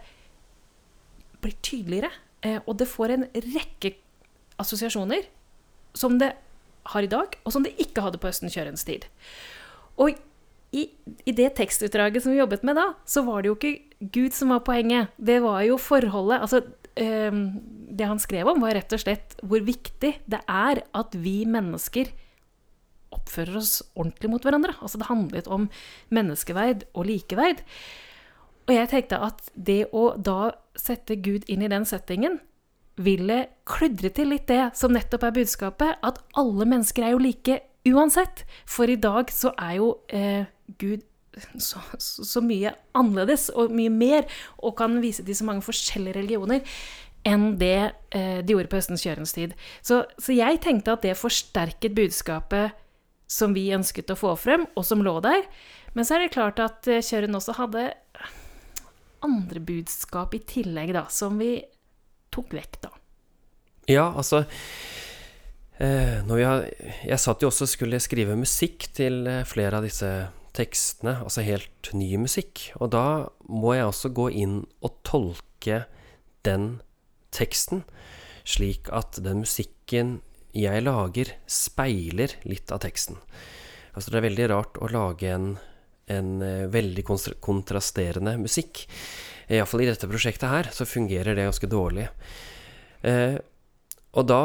blir 1.44 1.58
tydeligere. 1.62 2.12
Eh, 2.46 2.60
og 2.66 2.78
det 2.80 2.90
får 2.90 3.16
en 3.16 3.28
rekke 3.34 3.96
assosiasjoner 4.62 5.28
som 5.98 6.18
det 6.22 6.34
har 6.94 7.04
i 7.04 7.12
dag, 7.12 7.36
og 7.44 7.54
som 7.54 7.66
det 7.66 7.76
ikke 7.82 8.06
hadde 8.06 8.20
på 8.22 8.30
Østen 8.30 8.52
Kjørens 8.52 8.86
tid. 8.88 9.08
Og 10.00 10.16
i, 10.76 10.88
i, 11.24 11.32
det 11.32 11.54
tekstutdraget 11.58 12.24
som 12.24 12.34
vi 12.34 12.40
jobbet 12.40 12.64
med 12.68 12.78
da, 12.80 12.92
så 13.08 13.24
var 13.28 13.42
det 13.42 13.52
jo 13.52 13.56
ikke 13.58 14.10
Gud 14.14 14.36
som 14.36 14.52
var 14.54 14.66
poenget. 14.68 15.14
Det 15.18 15.40
var 15.44 15.64
jo 15.66 15.78
forholdet 15.80 16.44
Altså, 16.44 16.62
det 16.98 18.08
han 18.10 18.22
skrev 18.22 18.50
om, 18.52 18.64
var 18.64 18.76
rett 18.78 18.94
og 18.96 19.02
slett 19.04 19.36
hvor 19.46 19.62
viktig 19.66 20.14
det 20.26 20.40
er 20.50 20.82
at 20.98 21.18
vi 21.18 21.42
mennesker 21.50 22.10
oppfører 23.16 23.60
oss 23.60 23.80
ordentlig 23.96 24.32
mot 24.32 24.44
hverandre. 24.44 24.76
Altså 24.82 25.00
det 25.00 25.10
handlet 25.10 25.48
om 25.52 25.70
menneskeverd 26.14 26.86
og 26.94 27.08
likeverd. 27.10 27.64
Og 28.68 28.76
jeg 28.76 28.92
tenkte 28.92 29.22
at 29.24 29.48
det 29.56 29.86
å 29.96 30.10
da 30.20 30.52
sette 30.78 31.16
Gud 31.24 31.48
inn 31.48 31.64
i 31.64 31.72
den 31.72 31.88
settingen 31.88 32.42
ville 32.98 33.44
kludre 33.70 34.10
til 34.14 34.32
litt 34.34 34.48
det 34.50 34.72
som 34.78 34.94
nettopp 34.94 35.28
er 35.28 35.36
budskapet, 35.36 36.00
at 36.02 36.18
alle 36.38 36.66
mennesker 36.66 37.06
er 37.06 37.14
jo 37.14 37.22
like 37.22 37.60
uansett. 37.88 38.44
For 38.66 38.90
i 38.90 38.98
dag 39.00 39.32
så 39.32 39.54
er 39.54 39.78
jo 39.78 39.92
eh, 40.10 40.50
Gud 40.82 41.06
så, 41.62 41.82
så 42.00 42.44
mye 42.44 42.74
annerledes 42.98 43.50
og 43.54 43.74
mye 43.76 43.92
mer, 43.94 44.26
og 44.58 44.78
kan 44.80 45.00
vise 45.04 45.26
til 45.26 45.38
så 45.38 45.48
mange 45.48 45.66
forskjellige 45.66 46.20
religioner 46.20 46.64
enn 47.28 47.58
det 47.60 47.92
eh, 48.16 48.40
de 48.46 48.54
gjorde 48.54 48.70
på 48.72 48.80
høstens 48.80 49.04
kjørenstid. 49.04 49.56
Så, 49.84 50.04
så 50.22 50.36
jeg 50.36 50.62
tenkte 50.64 50.94
at 50.96 51.04
det 51.04 51.18
forsterket 51.20 51.96
budskapet 51.98 52.78
som 53.28 53.52
vi 53.56 53.68
ønsket 53.76 54.14
å 54.14 54.18
få 54.18 54.36
frem, 54.40 54.64
og 54.80 54.86
som 54.88 55.04
lå 55.04 55.18
der. 55.26 55.44
Men 55.98 56.08
så 56.08 56.16
er 56.16 56.26
det 56.26 56.36
klart 56.36 56.62
at 56.64 56.88
eh, 56.88 57.04
Kjøren 57.04 57.36
også 57.36 57.58
hadde 57.60 57.90
andre 59.26 59.60
budskap 59.66 60.36
i 60.38 60.44
tillegg, 60.48 60.94
da, 60.96 61.08
som 61.12 61.40
vi 61.42 61.58
tok 62.34 62.54
vekk, 62.56 62.80
da. 62.86 62.94
Ja, 63.88 64.10
altså 64.20 64.44
eh, 65.80 66.20
jeg, 66.22 66.72
jeg 67.08 67.20
satt 67.24 67.44
jo 67.44 67.52
også 67.52 67.68
og 67.68 67.72
skulle 67.72 68.02
skrive 68.04 68.36
musikk 68.40 68.90
til 68.96 69.26
eh, 69.28 69.46
flere 69.48 69.80
av 69.80 69.88
disse 69.88 70.12
tekstene, 70.58 71.20
altså 71.24 71.46
helt 71.46 71.92
ny 71.94 72.10
musikk. 72.20 72.72
Og 72.82 72.92
da 72.96 73.30
må 73.48 73.76
jeg 73.78 73.88
også 73.88 74.12
gå 74.18 74.30
inn 74.42 74.60
og 74.82 74.98
tolke 75.08 75.84
den 76.48 76.78
teksten 77.36 77.84
slik 78.48 78.92
at 78.96 79.20
den 79.24 79.44
musikken 79.44 80.20
jeg 80.58 80.84
lager, 80.86 81.34
speiler 81.50 82.34
litt 82.48 82.72
av 82.74 82.82
teksten. 82.86 83.20
Altså 83.94 84.14
det 84.14 84.20
er 84.20 84.28
veldig 84.30 84.48
rart 84.54 84.80
å 84.82 84.90
lage 84.94 85.30
en, 85.34 85.52
en 86.14 86.32
uh, 86.42 86.70
veldig 86.72 87.04
kontrasterende 87.44 88.38
musikk. 88.40 88.86
Iallfall 89.52 89.84
i 89.86 89.90
dette 89.90 90.10
prosjektet 90.10 90.50
her, 90.52 90.72
så 90.74 90.88
fungerer 90.88 91.36
det 91.36 91.48
ganske 91.48 91.70
dårlig. 91.72 92.08
Eh, 93.08 93.38
og 94.18 94.26
da 94.28 94.42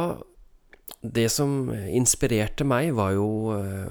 Det 1.03 1.27
som 1.33 1.73
inspirerte 1.73 2.63
meg, 2.63 2.93
var 2.95 3.15
jo 3.17 3.51
uh, 3.51 3.91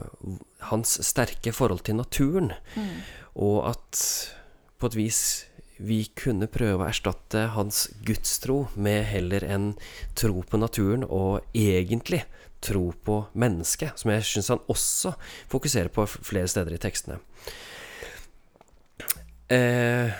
hans 0.72 0.98
sterke 1.06 1.54
forhold 1.56 1.86
til 1.88 2.00
naturen. 2.00 2.51
Mm. 2.75 3.00
Og 3.46 3.70
at 3.72 4.01
på 4.82 4.90
et 4.90 4.98
vis 4.98 5.22
vi 5.82 6.04
kunne 6.18 6.50
prøve 6.51 6.84
å 6.84 6.90
erstatte 6.90 7.48
hans 7.56 7.88
gudstro 8.06 8.68
med 8.78 9.04
heller 9.10 9.46
en 9.48 9.72
tro 10.18 10.44
på 10.46 10.60
naturen, 10.62 11.06
og 11.08 11.42
egentlig 11.58 12.22
tro 12.62 12.92
på 12.94 13.24
mennesket, 13.34 13.98
som 13.98 14.12
jeg 14.13 14.28
syns 14.28 14.51
han 14.54 14.62
også 14.70 15.16
fokuserer 15.50 15.90
på 15.94 16.06
flere 16.12 16.50
steder 16.51 16.78
i 16.78 16.82
tekstene. 16.82 17.18
Eh, 19.51 20.13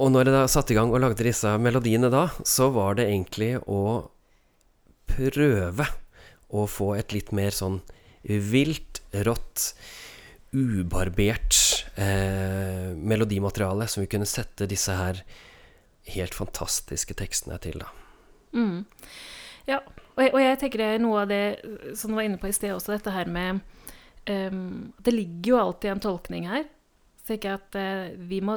og 0.00 0.10
når 0.12 0.28
jeg 0.28 0.34
da 0.34 0.46
satte 0.50 0.74
i 0.74 0.78
gang 0.78 0.90
og 0.92 1.02
lagde 1.04 1.24
disse 1.24 1.52
melodiene 1.60 2.10
da, 2.12 2.26
så 2.44 2.70
var 2.74 2.96
det 2.98 3.06
egentlig 3.10 3.54
å 3.68 4.08
prøve 5.06 5.86
å 6.56 6.64
få 6.70 6.94
et 6.96 7.12
litt 7.14 7.32
mer 7.36 7.54
sånn 7.54 7.80
vilt, 8.26 9.00
rått, 9.24 9.70
ubarbert 10.56 11.56
eh, 12.00 12.92
melodimateriale 12.96 13.88
som 13.90 14.04
vi 14.04 14.10
kunne 14.10 14.28
sette 14.28 14.68
disse 14.70 14.94
her 14.94 15.22
helt 16.14 16.36
fantastiske 16.36 17.16
tekstene 17.18 17.58
til, 17.62 17.80
da. 17.82 17.90
Mm. 18.56 18.84
Ja, 19.66 19.80
og 20.16 20.22
jeg, 20.22 20.32
og 20.32 20.40
jeg, 20.40 20.58
tenker 20.60 20.82
det 20.82 20.90
er 20.94 21.02
noe 21.02 21.24
av 21.24 21.32
det 21.32 21.42
som 21.98 22.12
du 22.12 22.18
var 22.18 22.28
inne 22.28 22.40
på 22.40 22.48
i 22.48 22.54
sted 22.56 22.72
også, 22.72 22.94
dette 22.94 23.12
her 23.12 23.28
med 23.28 23.58
um, 24.30 24.94
Det 25.02 25.12
ligger 25.12 25.50
jo 25.50 25.58
alltid 25.60 25.92
en 25.92 26.04
tolkning 26.06 26.46
her. 26.48 26.64
Så 27.18 27.32
tenker 27.32 27.50
jeg 27.50 27.60
at 27.60 27.78
uh, 27.80 28.28
vi 28.30 28.40
må 28.44 28.56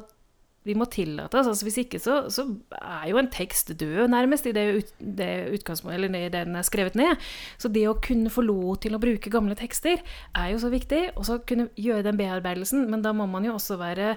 vi 0.69 0.75
må 0.77 0.85
tillate 0.91 1.39
oss. 1.39 1.49
Altså, 1.49 1.65
hvis 1.67 1.79
ikke 1.83 2.01
så, 2.01 2.19
så, 2.33 2.45
er 2.77 3.07
jo 3.09 3.21
en 3.21 3.31
tekst 3.33 3.73
død, 3.79 4.07
nærmest, 4.13 4.49
i 4.49 4.53
det, 4.55 4.65
ut, 4.77 4.91
det 4.99 5.29
eller 5.49 6.13
det 6.13 6.27
den 6.35 6.59
er 6.59 6.67
skrevet 6.67 6.97
ned. 6.99 7.17
Så 7.57 7.71
det 7.73 7.88
å 7.89 7.97
kunne 8.03 8.31
få 8.33 8.45
lov 8.45 8.77
til 8.85 8.95
å 8.95 9.01
bruke 9.01 9.33
gamle 9.33 9.57
tekster 9.57 10.03
er 10.38 10.51
jo 10.53 10.61
så 10.61 10.69
viktig. 10.73 11.09
Og 11.15 11.25
så 11.29 11.39
kunne 11.41 11.69
gjøre 11.79 12.05
den 12.09 12.19
bearbeidelsen. 12.19 12.85
Men 12.91 13.05
da 13.05 13.15
må 13.15 13.27
man 13.29 13.47
jo 13.47 13.57
også 13.57 13.79
være 13.81 14.15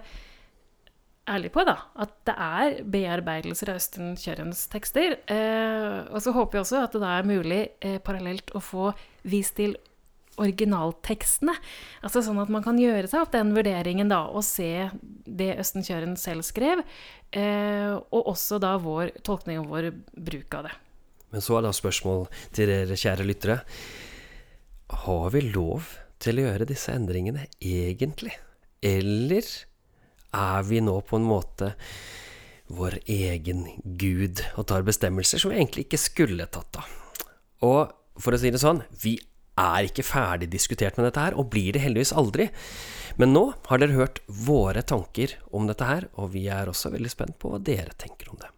ærlig 1.31 1.53
på 1.55 1.63
da, 1.67 1.77
at 2.03 2.15
det 2.27 2.35
er 2.35 2.81
bearbeidelser 2.91 3.71
av 3.71 3.79
Østen 3.79 4.17
Kjørens 4.19 4.65
tekster. 4.73 5.17
Eh, 5.31 5.99
og 6.11 6.19
så 6.25 6.35
håper 6.35 6.59
jeg 6.59 6.67
også 6.67 6.83
at 6.83 6.97
det 6.97 7.03
da 7.05 7.15
er 7.19 7.29
mulig 7.29 7.63
eh, 7.79 8.01
parallelt 8.03 8.51
å 8.59 8.63
få 8.63 8.91
vist 9.31 9.57
til 9.61 9.77
originaltekstene. 10.41 11.55
Altså 12.05 12.23
sånn 12.25 12.41
at 12.43 12.53
man 12.53 12.65
kan 12.65 12.79
gjøre 12.81 13.11
seg 13.11 13.25
opp 13.25 13.35
den 13.35 13.53
vurderingen 13.57 14.13
da, 14.13 14.25
og 14.31 14.45
se 14.47 14.89
det 15.27 15.53
Østen 15.61 15.85
Kjøren 15.87 16.17
selv 16.21 16.47
skrev, 16.47 16.85
eh, 17.37 17.93
og 17.93 18.33
også 18.33 18.61
da 18.63 18.77
vår 18.81 19.13
tolkning 19.27 19.61
og 19.63 19.73
vår 19.73 19.91
bruk 20.17 20.57
av 20.59 20.69
det. 20.69 20.77
Men 21.33 21.45
så 21.45 21.59
er 21.59 21.67
da 21.67 21.75
spørsmål 21.75 22.27
til 22.53 22.69
dere 22.69 22.99
kjære 22.99 23.27
lyttere. 23.29 23.61
Har 25.05 25.31
vi 25.33 25.45
lov 25.49 25.89
til 26.23 26.39
å 26.39 26.47
gjøre 26.47 26.69
disse 26.69 26.93
endringene 26.93 27.47
egentlig? 27.65 28.35
Eller 28.85 29.47
er 30.33 30.67
vi 30.69 30.83
nå 30.85 30.99
på 31.07 31.19
en 31.19 31.29
måte 31.29 31.73
vår 32.73 32.99
egen 33.11 33.65
gud 34.01 34.41
og 34.57 34.69
tar 34.69 34.85
bestemmelser 34.85 35.41
som 35.41 35.53
vi 35.53 35.59
egentlig 35.61 35.87
ikke 35.87 36.01
skulle 36.01 36.49
tatt 36.53 36.81
av? 36.81 36.95
Og 37.65 38.21
for 38.21 38.37
å 38.37 38.41
si 38.41 38.53
det 38.53 38.61
sånn, 38.61 38.83
vi 39.01 39.17
er 39.61 39.89
ikke 39.89 40.07
ferdig 40.07 40.49
diskutert 40.53 40.97
med 40.97 41.09
dette 41.09 41.21
her, 41.21 41.37
og 41.37 41.51
blir 41.53 41.75
det 41.75 41.83
heldigvis 41.85 42.15
aldri. 42.17 42.49
Men 43.21 43.35
nå 43.37 43.45
har 43.69 43.83
dere 43.83 43.99
hørt 43.99 44.23
våre 44.27 44.83
tanker 44.83 45.37
om 45.53 45.69
dette 45.69 45.85
her, 45.85 46.09
og 46.17 46.33
vi 46.33 46.47
er 46.49 46.71
også 46.71 46.93
veldig 46.95 47.13
spent 47.13 47.39
på 47.43 47.53
hva 47.53 47.61
dere 47.61 47.93
tenker 48.01 48.33
om 48.33 48.41
det. 48.41 48.51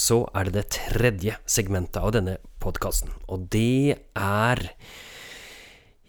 Så 0.00 0.22
er 0.34 0.48
det 0.48 0.56
det 0.56 0.68
tredje 0.74 1.36
segmentet 1.46 2.00
av 2.00 2.14
denne 2.16 2.38
podkasten, 2.62 3.12
og 3.28 3.50
det 3.52 4.00
er 4.16 4.62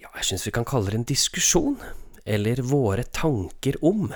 Ja, 0.01 0.09
jeg 0.15 0.25
syns 0.25 0.47
vi 0.47 0.53
kan 0.55 0.65
kalle 0.65 0.89
det 0.89 0.97
en 0.97 1.09
diskusjon, 1.11 1.75
eller 2.25 2.63
våre 2.65 3.03
tanker 3.03 3.77
om. 3.85 4.09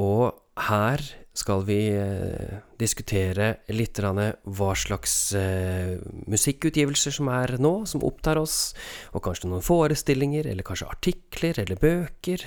Og 0.00 0.45
her 0.56 1.02
skal 1.36 1.64
vi 1.68 1.80
eh, 1.92 2.60
diskutere 2.80 3.48
litt 3.76 4.00
hva 4.00 4.70
slags 4.76 5.34
eh, 5.36 5.98
musikkutgivelser 6.32 7.12
som 7.12 7.28
er 7.28 7.56
nå, 7.60 7.84
som 7.84 8.04
opptar 8.04 8.40
oss, 8.40 8.72
og 9.12 9.24
kanskje 9.26 9.50
noen 9.50 9.64
forestillinger, 9.64 10.48
eller 10.48 10.64
kanskje 10.64 10.88
artikler 10.88 11.60
eller 11.60 11.80
bøker, 11.80 12.46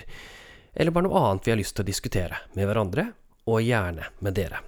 eller 0.74 0.96
bare 0.96 1.06
noe 1.06 1.22
annet 1.22 1.46
vi 1.46 1.54
har 1.54 1.62
lyst 1.62 1.78
til 1.78 1.86
å 1.86 1.92
diskutere 1.92 2.42
med 2.58 2.70
hverandre, 2.70 3.12
og 3.50 3.62
gjerne 3.66 4.10
med 4.26 4.38
dere. 4.38 4.64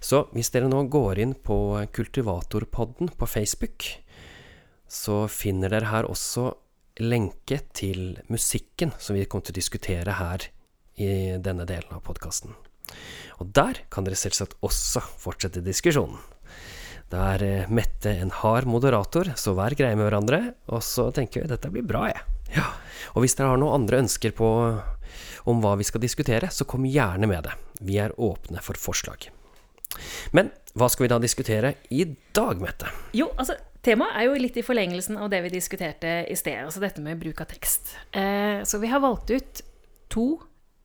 Så 0.00 0.26
hvis 0.36 0.52
dere 0.52 0.68
nå 0.68 0.82
går 0.92 1.20
inn 1.24 1.34
på 1.40 1.58
Kultivatorpodden 1.96 3.14
på 3.16 3.28
Facebook, 3.28 3.88
så 4.86 5.24
finner 5.32 5.72
dere 5.72 5.90
her 5.90 6.08
også 6.08 6.50
lenke 7.00 7.60
til 7.76 8.20
musikken 8.32 8.92
som 9.00 9.16
vi 9.16 9.26
kommer 9.28 9.48
til 9.48 9.56
å 9.56 9.60
diskutere 9.60 10.20
her 10.20 10.48
i 10.96 11.10
denne 11.42 11.66
delen 11.68 11.92
av 11.92 12.04
podkasten. 12.06 12.54
Og 13.42 13.52
der 13.56 13.82
kan 13.92 14.06
dere 14.06 14.18
selvsagt 14.18 14.56
også 14.64 15.02
fortsette 15.20 15.64
diskusjonen. 15.64 16.18
Da 17.12 17.22
er 17.36 17.44
eh, 17.46 17.70
Mette 17.70 18.10
en 18.10 18.32
hard 18.34 18.66
moderator, 18.66 19.30
så 19.38 19.54
vær 19.58 19.76
greie 19.78 19.96
med 19.98 20.08
hverandre. 20.08 20.40
Og 20.74 20.82
så 20.82 21.08
tenker 21.14 21.44
vi 21.44 21.52
dette 21.52 21.70
blir 21.70 21.86
bra, 21.86 22.08
jeg. 22.10 22.24
Ja. 22.56 22.66
Og 23.14 23.22
hvis 23.24 23.36
dere 23.38 23.52
har 23.52 23.60
noen 23.60 23.82
andre 23.82 24.02
ønsker 24.04 24.34
på 24.36 24.48
om 25.46 25.62
hva 25.62 25.76
vi 25.78 25.86
skal 25.86 26.02
diskutere, 26.02 26.50
så 26.50 26.66
kom 26.66 26.86
gjerne 26.88 27.28
med 27.30 27.46
det. 27.46 27.54
Vi 27.86 28.00
er 28.02 28.14
åpne 28.18 28.62
for 28.64 28.78
forslag. 28.80 29.28
Men 30.34 30.50
hva 30.76 30.88
skal 30.92 31.06
vi 31.06 31.12
da 31.12 31.20
diskutere 31.22 31.76
i 31.94 32.04
dag, 32.34 32.60
Mette? 32.60 32.90
Jo, 33.16 33.30
altså 33.38 33.56
Temaet 33.86 34.16
er 34.18 34.26
jo 34.26 34.38
litt 34.40 34.56
i 34.58 34.64
forlengelsen 34.66 35.14
av 35.22 35.30
det 35.30 35.38
vi 35.44 35.52
diskuterte 35.52 36.24
i 36.26 36.34
sted, 36.34 36.58
altså 36.64 36.82
dette 36.82 37.02
med 37.04 37.20
bruk 37.20 37.38
av 37.44 37.46
tekst. 37.52 37.94
Eh, 38.10 38.64
så 38.66 38.80
vi 38.82 38.90
har 38.90 38.98
valgt 39.04 39.30
ut 39.30 39.62
to 40.10 40.24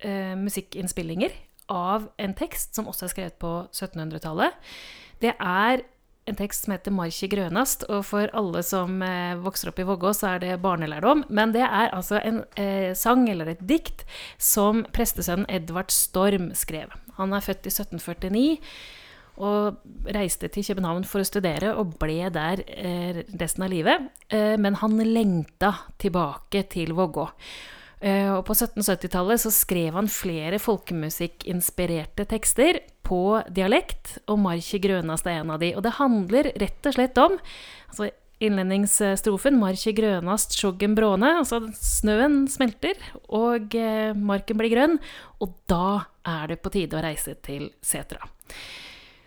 eh, 0.05 0.35
musikkinnspillinger 0.37 1.33
av 1.71 2.09
en 2.21 2.35
tekst 2.37 2.75
som 2.77 2.89
også 2.91 3.07
er 3.07 3.13
skrevet 3.15 3.39
på 3.41 3.53
1700-tallet. 3.71 4.59
Det 5.23 5.33
er 5.37 5.83
en 6.29 6.37
tekst 6.37 6.65
som 6.65 6.75
heter 6.75 6.93
'Marki 6.93 7.27
grønast', 7.31 7.83
og 7.89 8.05
for 8.05 8.29
alle 8.37 8.61
som 8.63 9.01
eh, 9.01 9.35
vokser 9.41 9.71
opp 9.71 9.79
i 9.81 9.87
Vågå, 9.87 10.13
så 10.13 10.35
er 10.35 10.39
det 10.43 10.61
barnelærdom. 10.61 11.25
Men 11.29 11.51
det 11.51 11.65
er 11.65 11.89
altså 11.89 12.21
en 12.23 12.43
eh, 12.57 12.93
sang, 12.93 13.29
eller 13.29 13.49
et 13.49 13.67
dikt, 13.67 14.05
som 14.37 14.85
prestesønnen 14.93 15.49
Edvard 15.49 15.91
Storm 15.91 16.51
skrev. 16.53 16.93
Han 17.17 17.33
er 17.33 17.41
født 17.41 17.65
i 17.65 17.73
1749 17.73 18.59
og 19.41 19.77
reiste 20.13 20.49
til 20.51 20.65
København 20.67 21.05
for 21.07 21.23
å 21.23 21.27
studere, 21.27 21.73
og 21.73 21.95
ble 22.01 22.29
der 22.33 22.61
eh, 22.67 23.23
resten 23.41 23.65
av 23.65 23.71
livet. 23.73 24.11
Eh, 24.29 24.57
men 24.61 24.77
han 24.83 24.99
lengta 25.01 25.73
tilbake 26.01 26.67
til 26.69 26.93
Vågå. 26.93 27.27
Eh, 28.01 28.31
og 28.33 28.47
på 28.47 28.55
1770-tallet 28.55 29.43
så 29.43 29.51
skrev 29.53 29.93
han 29.93 30.09
flere 30.09 30.57
folkemusikkinspirerte 30.61 32.25
tekster 32.31 32.81
på 33.05 33.41
dialekt, 33.53 34.17
og 34.25 34.39
'Marki 34.41 34.81
grønast' 34.81 35.29
er 35.29 35.41
en 35.41 35.53
av 35.53 35.61
de. 35.61 35.75
Og 35.75 35.85
det 35.85 35.99
handler 35.99 36.51
rett 36.57 36.89
og 36.89 36.97
slett 36.97 37.21
om 37.21 37.37
altså 37.89 38.09
Innledningsstrofen 38.41 39.59
'Marki 39.61 39.93
grønast 39.93 40.57
sjoggen 40.57 40.95
bråne', 40.97 41.37
altså 41.43 41.61
snøen 41.77 42.47
smelter, 42.49 42.97
og 43.29 43.75
eh, 43.77 44.17
marken 44.17 44.57
blir 44.57 44.73
grønn, 44.73 44.97
og 45.39 45.53
da 45.69 46.07
er 46.25 46.47
det 46.49 46.61
på 46.63 46.73
tide 46.73 46.97
å 46.97 47.05
reise 47.05 47.37
til 47.45 47.69
setra. 47.85 48.25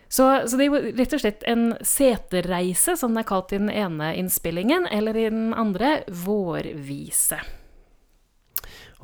Så, 0.08 0.26
så, 0.46 0.56
det 0.58 0.66
er 0.66 0.70
jo 0.70 0.94
rett 0.98 1.14
og 1.14 1.22
slett 1.22 1.46
en 1.50 1.68
seterreise, 1.82 2.96
som 2.98 3.14
det 3.14 3.22
er 3.22 3.30
kalt 3.30 3.54
i 3.54 3.58
den 3.58 3.70
ene 3.70 4.16
innspillingen, 4.18 4.86
eller 4.90 5.14
i 5.14 5.30
den 5.30 5.54
andre 5.54 6.02
vårvise. 6.10 7.38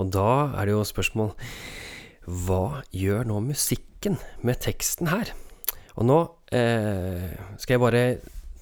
Og 0.00 0.10
da 0.14 0.50
er 0.56 0.68
det 0.68 0.74
jo 0.74 0.84
spørsmål 0.86 1.34
Hva 2.24 2.82
gjør 2.96 3.28
nå 3.28 3.40
musikken 3.44 4.16
med 4.46 4.60
teksten 4.64 5.10
her? 5.12 5.32
Og 6.00 6.06
nå 6.08 6.18
eh, 6.56 7.32
skal 7.60 7.76
jeg 7.76 7.82
bare 7.82 8.04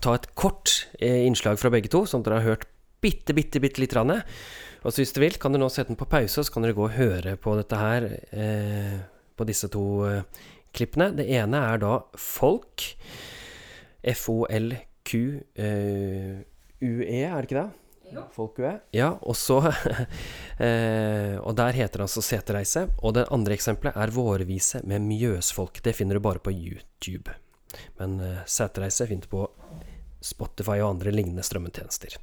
ta 0.03 0.15
et 0.17 0.29
kort 0.39 0.89
eh, 0.99 1.25
innslag 1.27 1.59
fra 1.61 1.71
begge 1.71 1.91
to, 1.93 2.05
sånn 2.09 2.25
at 2.25 2.31
dere 2.31 2.41
har 2.41 2.55
hørt 2.55 2.69
bitte, 3.03 3.35
bitte, 3.37 3.61
bitte 3.63 3.83
lite 3.83 3.95
grann. 3.95 4.15
Og 4.83 4.93
så 4.93 5.03
hvis 5.03 5.15
du 5.15 5.21
vil, 5.23 5.39
kan 5.41 5.55
du 5.55 5.61
nå 5.61 5.69
sette 5.73 5.93
den 5.93 5.99
på 5.99 6.09
pause, 6.11 6.43
så 6.43 6.55
kan 6.55 6.65
dere 6.65 6.77
gå 6.77 6.87
og 6.87 6.97
høre 6.97 7.37
på 7.41 7.55
dette 7.59 7.79
her, 7.79 8.07
eh, 8.31 8.97
på 9.39 9.47
disse 9.49 9.71
to 9.75 9.85
eh, 10.09 10.47
klippene. 10.75 11.13
Det 11.19 11.27
ene 11.39 11.63
er 11.73 11.83
da 11.83 11.99
Folk. 12.19 12.87
F-O-L-Q-U-E, 14.09 15.45
er 16.79 17.35
det 17.35 17.49
ikke 17.49 17.59
det? 17.59 17.71
Jo. 18.13 18.25
Ja, 18.97 19.11
og 19.21 19.37
så 19.37 19.59
eh, 20.67 21.37
Og 21.39 21.55
der 21.59 21.77
heter 21.77 22.01
det 22.01 22.07
altså 22.09 22.25
Seterreise. 22.25 22.87
Og 23.03 23.15
det 23.19 23.29
andre 23.35 23.57
eksempelet 23.59 23.97
er 23.97 24.15
Vårvise 24.15 24.83
med 24.89 25.05
Mjøsfolk. 25.09 25.83
Det 25.85 25.97
finner 25.97 26.19
du 26.19 26.25
bare 26.25 26.43
på 26.43 26.55
YouTube. 26.55 27.35
Men 28.01 28.19
Setereise 28.19 28.47
Seterreise 28.49 29.07
finner 29.11 29.29
du 29.29 29.33
på 29.33 29.45
Spotify 30.25 30.81
og 30.81 30.97
andre 30.97 31.13
lignende 31.15 31.45
strømmetjenester. 31.47 32.17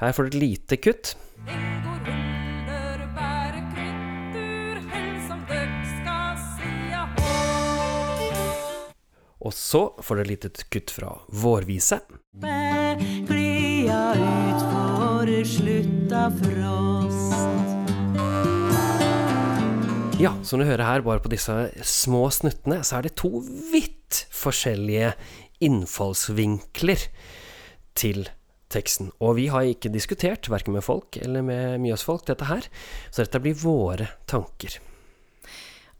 Her 0.00 0.12
får 0.14 0.28
du 0.28 0.36
et 0.36 0.40
lite 0.42 0.78
kutt. 0.78 1.14
Og 9.40 9.54
så 9.56 9.86
får 10.04 10.16
du 10.16 10.20
et 10.20 10.32
lite 10.34 10.50
kutt 10.68 10.92
fra 10.92 11.14
Vårvise. 11.32 12.00
Glia 13.26 14.02
utfor 15.20 15.44
slutta 15.44 16.30
frost. 16.30 17.34
Ja, 20.20 20.34
som 20.44 20.60
du 20.60 20.64
hører 20.64 20.84
her, 20.84 21.02
bare 21.04 21.20
på 21.20 21.32
disse 21.32 21.70
små 21.84 22.28
snuttene, 22.32 22.82
så 22.84 22.98
er 22.98 23.08
det 23.08 23.16
to 23.20 23.42
vidt 23.72 24.24
forskjellige 24.32 25.14
innfallsvinkler 25.64 27.06
til 27.96 28.28
teksten. 28.72 29.10
Og 29.20 29.36
vi 29.40 29.48
har 29.52 29.68
ikke 29.68 29.92
diskutert, 29.92 30.48
verken 30.52 30.76
med 30.76 30.84
folk 30.84 31.16
eller 31.20 31.44
med 31.44 31.80
Mjøsfolk, 31.84 32.26
dette 32.28 32.48
her. 32.48 32.68
Så 33.10 33.24
dette 33.24 33.42
blir 33.44 33.58
våre 33.60 34.12
tanker. 34.30 34.78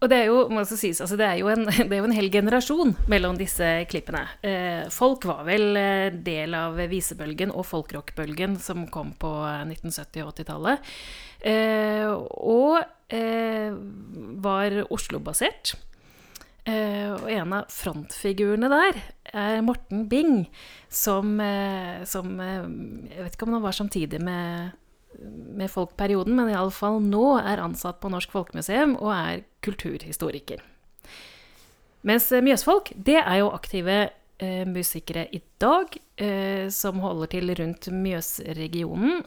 Og 0.01 0.09
det 0.09 0.17
er 0.17 0.31
jo, 0.31 0.63
sies, 0.65 1.03
altså 1.05 1.17
det, 1.21 1.27
er 1.29 1.51
en, 1.53 1.67
det 1.89 1.93
er 1.93 1.99
jo 2.01 2.09
en 2.09 2.17
hel 2.17 2.31
generasjon 2.33 2.95
mellom 3.13 3.37
disse 3.41 3.69
klippene. 3.91 4.23
Eh, 4.41 4.89
folk 4.93 5.27
var 5.29 5.45
vel 5.49 5.77
eh, 5.77 6.09
del 6.25 6.57
av 6.57 6.81
visebølgen 6.91 7.53
og 7.53 7.67
folkrockbølgen 7.69 8.57
som 8.65 8.87
kom 8.93 9.13
på 9.21 9.29
1970- 9.45 10.25
og 10.25 10.33
80-tallet. 10.33 10.91
Eh, 11.53 12.09
og 12.09 12.81
eh, 13.13 13.77
var 14.41 14.83
Oslo-basert. 14.89 15.77
Uh, 16.61 17.17
og 17.17 17.31
en 17.33 17.55
av 17.57 17.71
frontfigurene 17.73 18.69
der 18.69 18.99
er 19.33 19.63
Morten 19.65 20.03
Bing, 20.11 20.43
som, 20.93 21.41
som 22.07 22.35
Jeg 22.37 23.25
vet 23.25 23.33
ikke 23.33 23.49
om 23.49 23.57
han 23.57 23.65
var 23.65 23.75
samtidig 23.75 24.21
med, 24.23 24.77
med 25.21 25.71
Folkperioden, 25.71 26.35
men 26.37 26.53
iallfall 26.53 27.01
nå 27.05 27.39
er 27.41 27.63
ansatt 27.63 28.01
på 28.01 28.11
Norsk 28.13 28.33
Folkemuseum 28.33 28.97
og 29.01 29.11
er 29.15 29.43
kulturhistoriker. 29.65 30.63
Mens 32.09 32.31
Mjøsfolk, 32.33 32.95
det 32.97 33.19
er 33.21 33.43
jo 33.43 33.53
aktive 33.53 34.09
musikere 34.71 35.27
i 35.37 35.43
dag, 35.61 35.93
som 36.73 37.03
holder 37.05 37.29
til 37.35 37.53
rundt 37.59 37.91
Mjøsregionen, 37.93 39.21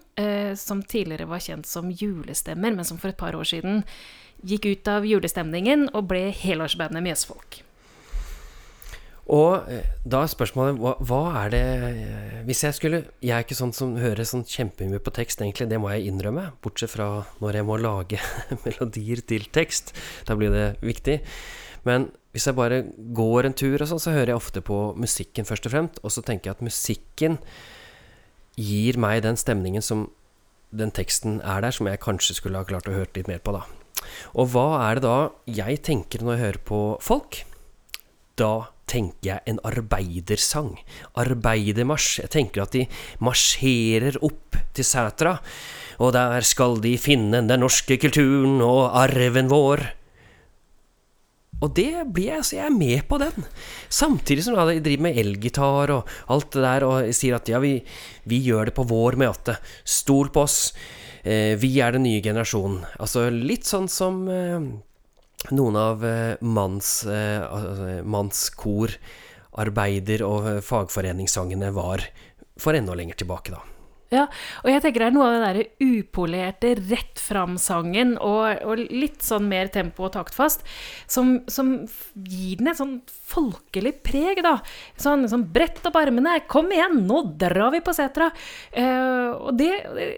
som 0.57 0.81
tidligere 0.81 1.29
var 1.29 1.43
kjent 1.45 1.69
som 1.69 1.91
Julestemmer, 1.93 2.73
men 2.73 2.87
som 2.87 2.97
for 2.97 3.13
et 3.13 3.19
par 3.19 3.37
år 3.37 3.45
siden 3.45 3.83
gikk 4.41 4.65
ut 4.71 4.89
av 4.89 5.05
julestemningen 5.05 5.91
og 5.93 6.09
ble 6.09 6.31
helårsbandet 6.33 7.05
Mjøsfolk. 7.05 7.61
Og 9.31 9.69
eh, 9.71 9.85
da 10.03 10.23
er 10.23 10.31
spørsmålet 10.31 10.79
hva, 10.83 10.93
hva, 10.99 11.21
er 11.45 11.51
det 11.53 11.61
eh, 11.87 12.39
Hvis 12.43 12.65
jeg 12.65 12.75
skulle 12.75 12.97
Jeg 13.23 13.31
er 13.37 13.45
ikke 13.45 13.55
sånn 13.55 13.71
som 13.75 13.93
hører 13.95 14.27
sånn 14.27 14.43
kjempemye 14.43 14.99
på 14.99 15.13
tekst, 15.15 15.39
egentlig. 15.41 15.69
Det 15.71 15.79
må 15.79 15.93
jeg 15.93 16.09
innrømme. 16.11 16.49
Bortsett 16.63 16.91
fra 16.91 17.07
når 17.39 17.59
jeg 17.59 17.67
må 17.69 17.77
lage 17.79 18.19
melodier 18.65 19.23
til 19.27 19.47
tekst. 19.55 19.93
Da 20.27 20.35
blir 20.39 20.51
det 20.51 20.65
viktig. 20.83 21.21
Men 21.87 22.09
hvis 22.35 22.49
jeg 22.49 22.57
bare 22.57 22.81
går 23.15 23.47
en 23.47 23.55
tur 23.55 23.77
og 23.77 23.87
sånn, 23.89 24.01
så 24.01 24.15
hører 24.15 24.33
jeg 24.33 24.41
ofte 24.41 24.63
på 24.65 24.79
musikken 24.99 25.47
først 25.47 25.69
og 25.69 25.75
fremst. 25.75 26.03
Og 26.03 26.11
så 26.15 26.25
tenker 26.25 26.49
jeg 26.49 26.57
at 26.57 26.65
musikken 26.65 27.39
gir 28.59 28.99
meg 29.01 29.23
den 29.25 29.39
stemningen 29.39 29.85
som 29.85 30.07
den 30.73 30.91
teksten 30.93 31.39
er 31.45 31.61
der, 31.61 31.73
som 31.73 31.87
jeg 31.87 32.01
kanskje 32.01 32.35
skulle 32.39 32.59
ha 32.59 32.67
klart 32.67 32.89
å 32.89 32.95
hørt 32.95 33.15
litt 33.17 33.29
mer 33.29 33.41
på, 33.45 33.53
da. 33.55 33.63
Og 34.33 34.49
hva 34.51 34.67
er 34.89 34.97
det 34.97 35.05
da 35.05 35.17
jeg 35.45 35.79
tenker 35.85 36.25
når 36.25 36.35
jeg 36.35 36.43
hører 36.43 36.63
på 36.67 36.79
folk? 37.05 37.43
Da 38.39 38.53
tenker 38.89 39.29
jeg 39.29 39.43
en 39.49 39.61
arbeidersang. 39.65 40.75
Arbeidermarsj. 41.19 42.21
Jeg 42.23 42.33
tenker 42.35 42.65
at 42.65 42.75
de 42.75 42.85
marsjerer 43.23 44.19
opp 44.23 44.59
til 44.73 44.87
Sætra, 44.87 45.37
og 46.03 46.13
der 46.15 46.45
skal 46.45 46.79
de 46.83 46.95
finne 47.01 47.43
den 47.47 47.63
norske 47.63 47.99
kulturen 48.01 48.61
og 48.65 48.87
arven 49.03 49.51
vår. 49.51 49.85
Og 51.63 51.71
det 51.77 52.03
blir 52.11 52.33
jeg, 52.33 52.43
så 52.43 52.57
jeg 52.57 52.65
er 52.67 52.75
med 52.75 53.05
på 53.07 53.19
den. 53.21 53.45
Samtidig 53.87 54.43
som 54.43 54.57
de 54.57 54.81
driver 54.83 55.05
med 55.05 55.19
elgitar 55.21 55.93
og 55.95 56.09
alt 56.33 56.49
det 56.55 56.63
der, 56.65 56.85
og 56.87 57.13
sier 57.15 57.37
at 57.37 57.47
ja, 57.47 57.61
vi, 57.63 57.77
vi 58.27 58.41
gjør 58.43 58.67
det 58.67 58.75
på 58.75 58.87
vår 58.89 59.19
måte. 59.21 59.55
Stol 59.87 60.33
på 60.33 60.43
oss 60.43 60.73
eh, 61.23 61.55
Vi 61.59 61.77
er 61.79 61.95
den 61.95 62.03
nye 62.07 62.23
generasjonen. 62.25 62.81
Altså 62.99 63.29
litt 63.31 63.69
sånn 63.69 63.87
som 63.91 64.25
eh, 64.27 64.59
noen 65.51 65.75
av 65.79 66.05
eh, 66.05 66.39
manns, 66.41 67.03
eh, 67.05 67.43
altså, 67.43 67.99
mannskor, 68.07 68.95
arbeider- 69.59 70.23
og 70.27 70.49
eh, 70.49 70.63
fagforeningssangene 70.63 71.73
var 71.75 72.05
for 72.59 72.77
enda 72.77 72.95
lenger 72.95 73.23
tilbake, 73.23 73.55
da. 73.55 73.63
Ja, 74.13 74.27
og 74.61 74.69
jeg 74.69 74.81
tenker 74.83 75.01
det 75.01 75.07
er 75.07 75.15
noe 75.15 75.25
av 75.25 75.33
det 75.33 75.41
derre 75.41 75.93
upolerte, 75.97 76.73
rett 76.91 77.21
fram-sangen 77.21 78.11
og, 78.21 78.59
og, 78.61 78.81
litt 78.93 79.23
sånn 79.25 79.47
mer 79.49 79.71
tempo 79.73 80.05
og 80.05 80.13
taktfast, 80.13 80.61
som, 81.09 81.39
som, 81.49 81.71
gir 82.13 82.59
den 82.59 82.69
et 82.69 82.77
sånn 82.77 82.99
folkelig 83.09 83.95
preg, 84.05 84.43
da. 84.45 84.59
Sånn, 85.01 85.25
sånn 85.31 85.47
brett 85.55 85.81
opp 85.89 85.97
armene, 85.97 86.35
kom 86.51 86.69
igjen, 86.75 87.01
nå 87.07 87.23
drar 87.41 87.73
vi 87.73 87.81
på 87.81 87.95
setra! 87.97 88.29
Uh, 88.75 89.49
og 89.49 89.57
det, 89.57 89.71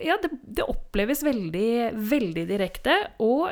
ja, 0.04 0.20
det, 0.20 0.34
det, 0.44 0.68
oppleves 0.68 1.24
veldig, 1.24 1.96
veldig 1.96 2.46
direkte 2.52 3.00
og 3.24 3.48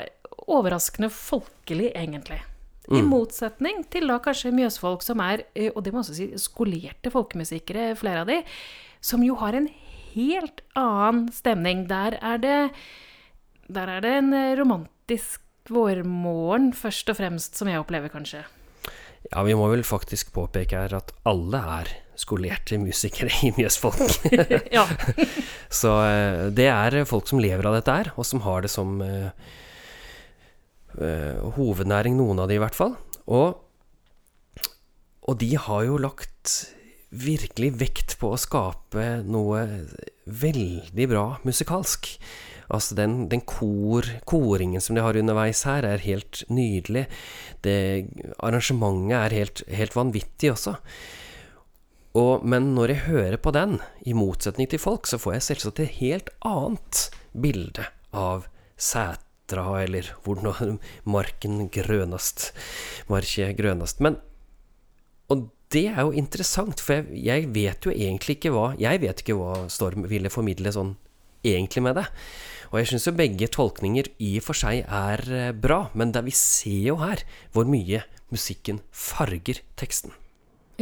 overraskende 0.48 1.10
folkelig, 1.14 1.92
egentlig. 1.96 2.42
Mm. 2.90 2.98
I 2.98 3.04
motsetning 3.08 3.84
til 3.92 4.10
da 4.12 4.18
kanskje 4.24 4.52
Mjøsfolk, 4.56 5.04
som 5.06 5.22
er, 5.24 5.46
eh, 5.56 5.72
og 5.72 5.84
det 5.86 5.94
må 5.94 6.02
også 6.02 6.18
si, 6.18 6.28
skolerte 6.42 7.12
folkemusikere, 7.14 7.94
flere 8.00 8.26
av 8.26 8.32
de, 8.32 8.42
som 9.04 9.24
jo 9.24 9.38
har 9.40 9.56
en 9.56 9.70
helt 10.14 10.62
annen 10.80 11.30
stemning. 11.32 11.88
Der 11.88 12.20
er 12.20 12.42
det, 12.44 12.58
der 13.72 13.96
er 13.96 14.04
det 14.04 14.18
en 14.20 14.36
romantisk 14.60 15.42
vårmorgen, 15.72 16.74
først 16.76 17.10
og 17.10 17.20
fremst, 17.22 17.56
som 17.56 17.72
jeg 17.72 17.80
opplever, 17.80 18.12
kanskje. 18.12 18.44
Ja, 19.32 19.44
vi 19.48 19.56
må 19.56 19.70
vel 19.72 19.86
faktisk 19.88 20.34
påpeke 20.36 20.84
her 20.84 20.98
at 20.98 21.14
alle 21.24 21.62
er 21.80 21.92
skolerte 22.20 22.78
musikere 22.78 23.32
i 23.48 23.54
Mjøsfolk. 23.56 24.02
Så 25.82 25.94
eh, 26.04 26.48
det 26.52 26.68
er 26.68 27.04
folk 27.10 27.32
som 27.32 27.40
lever 27.40 27.70
av 27.70 27.80
dette 27.80 27.96
her, 27.96 28.12
og 28.18 28.28
som 28.28 28.44
har 28.44 28.68
det 28.68 28.74
som 28.74 29.00
hovednæring, 31.58 32.18
noen 32.20 32.44
av 32.44 32.50
de 32.52 32.58
i 32.58 32.62
hvert 32.62 32.78
fall. 32.78 32.96
Og, 33.32 33.60
og 35.24 35.38
de 35.42 35.54
har 35.58 35.86
jo 35.88 36.00
lagt 36.02 36.56
virkelig 37.14 37.74
vekt 37.78 38.16
på 38.22 38.34
å 38.34 38.40
skape 38.42 39.22
noe 39.26 39.64
veldig 40.26 41.08
bra 41.12 41.26
musikalsk. 41.46 42.10
Altså 42.74 42.96
den, 42.98 43.28
den 43.30 43.44
kor, 43.46 44.08
koringen 44.30 44.82
som 44.82 44.98
de 44.98 45.04
har 45.06 45.18
underveis 45.20 45.64
her, 45.68 45.86
er 45.86 46.06
helt 46.06 46.42
nydelig. 46.50 47.06
Det, 47.66 47.76
arrangementet 48.42 49.18
er 49.20 49.38
helt, 49.38 49.66
helt 49.70 49.98
vanvittig 49.98 50.54
også. 50.56 50.78
Og, 52.18 52.46
men 52.46 52.74
når 52.78 52.94
jeg 52.94 53.06
hører 53.08 53.40
på 53.42 53.54
den, 53.56 53.80
i 54.06 54.16
motsetning 54.18 54.70
til 54.70 54.82
folk, 54.82 55.10
så 55.10 55.20
får 55.22 55.38
jeg 55.38 55.48
selvsagt 55.50 55.84
et 55.84 56.00
helt 56.00 56.34
annet 56.46 57.08
bilde 57.34 57.88
av 58.14 58.48
Sætra, 59.54 59.84
eller 59.84 60.10
hvor 60.24 60.80
marken 61.06 61.70
grønast, 61.70 62.54
markje 63.08 63.54
grønast. 63.54 64.02
Men 64.02 64.18
Og 65.30 65.50
det 65.72 65.88
er 65.88 66.02
jo 66.02 66.12
interessant, 66.12 66.80
for 66.80 66.94
jeg, 66.94 67.24
jeg, 67.24 67.54
vet 67.54 67.86
jo 67.86 67.92
egentlig 67.92 68.36
ikke 68.38 68.52
hva 68.52 68.76
Jeg 68.78 69.02
vet 69.02 69.22
ikke 69.22 69.34
hva 69.34 69.68
Storm 69.70 70.04
ville 70.06 70.30
formidle 70.30 70.72
sånn 70.72 70.96
egentlig 71.44 71.82
med 71.84 71.96
det. 71.96 72.06
Og 72.72 72.80
jeg 72.80 72.88
syns 72.88 73.08
jo 73.08 73.14
begge 73.14 73.48
tolkninger 73.48 74.10
i 74.20 74.38
og 74.40 74.44
for 74.44 74.58
seg 74.58 74.84
er 74.84 75.24
eh, 75.32 75.52
bra, 75.54 75.90
men 75.94 76.12
vi 76.26 76.32
ser 76.32 76.90
jo 76.90 76.98
her 77.02 77.24
hvor 77.54 77.66
mye 77.66 78.04
musikken 78.34 78.82
farger 78.92 79.62
teksten. 79.76 80.12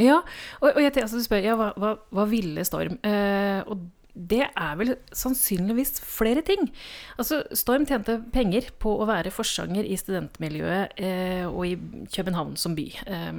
Ja, 0.00 0.22
og, 0.60 0.70
og 0.72 0.80
jeg 0.80 0.92
tenker, 0.92 1.04
altså, 1.04 1.20
du 1.20 1.24
spør 1.24 1.44
ja, 1.44 1.56
hva, 1.56 1.72
hva, 1.76 1.96
hva 2.10 2.24
ville 2.28 2.64
Storm? 2.64 2.96
Eh, 3.04 3.60
og 3.68 3.84
det 4.14 4.44
er 4.44 4.78
vel 4.80 4.94
sannsynligvis 5.16 6.00
flere 6.04 6.42
ting. 6.44 6.66
Altså, 7.16 7.42
Storm 7.56 7.86
tjente 7.88 8.18
penger 8.34 8.68
på 8.82 8.94
å 9.00 9.08
være 9.08 9.32
forsanger 9.32 9.88
i 9.88 9.98
studentmiljøet 9.98 10.98
eh, 11.00 11.44
og 11.48 11.62
i 11.68 11.76
København 12.12 12.56
som 12.60 12.76
by. 12.78 12.88
Eh, 13.06 13.38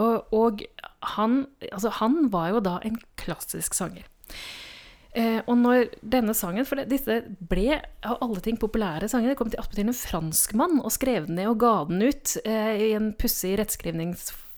og, 0.00 0.34
og 0.36 0.64
han, 1.16 1.44
altså, 1.70 1.92
han 2.00 2.26
var 2.32 2.52
jo 2.54 2.64
da 2.64 2.78
en 2.84 3.00
klassisk 3.20 3.76
sanger. 3.78 4.04
Eh, 5.18 5.40
og 5.50 5.56
når 5.58 5.88
denne 6.06 6.36
sangen 6.38 6.62
For 6.68 6.78
disse 6.86 7.16
ble 7.50 7.80
av 8.06 8.20
alle 8.22 8.38
ting 8.44 8.60
populære 8.62 9.08
sangene, 9.10 9.34
kom 9.34 9.50
til 9.50 9.58
attpåtil 9.58 9.88
en 9.88 9.96
franskmann 9.96 10.76
og 10.84 10.94
skrev 10.94 11.26
den 11.26 11.40
ned 11.40 11.50
og 11.50 11.58
ga 11.64 11.72
den 11.88 12.04
ut 12.04 12.36
eh, 12.44 12.76
i 12.78 12.92
en 12.94 13.10
pussig 13.18 13.56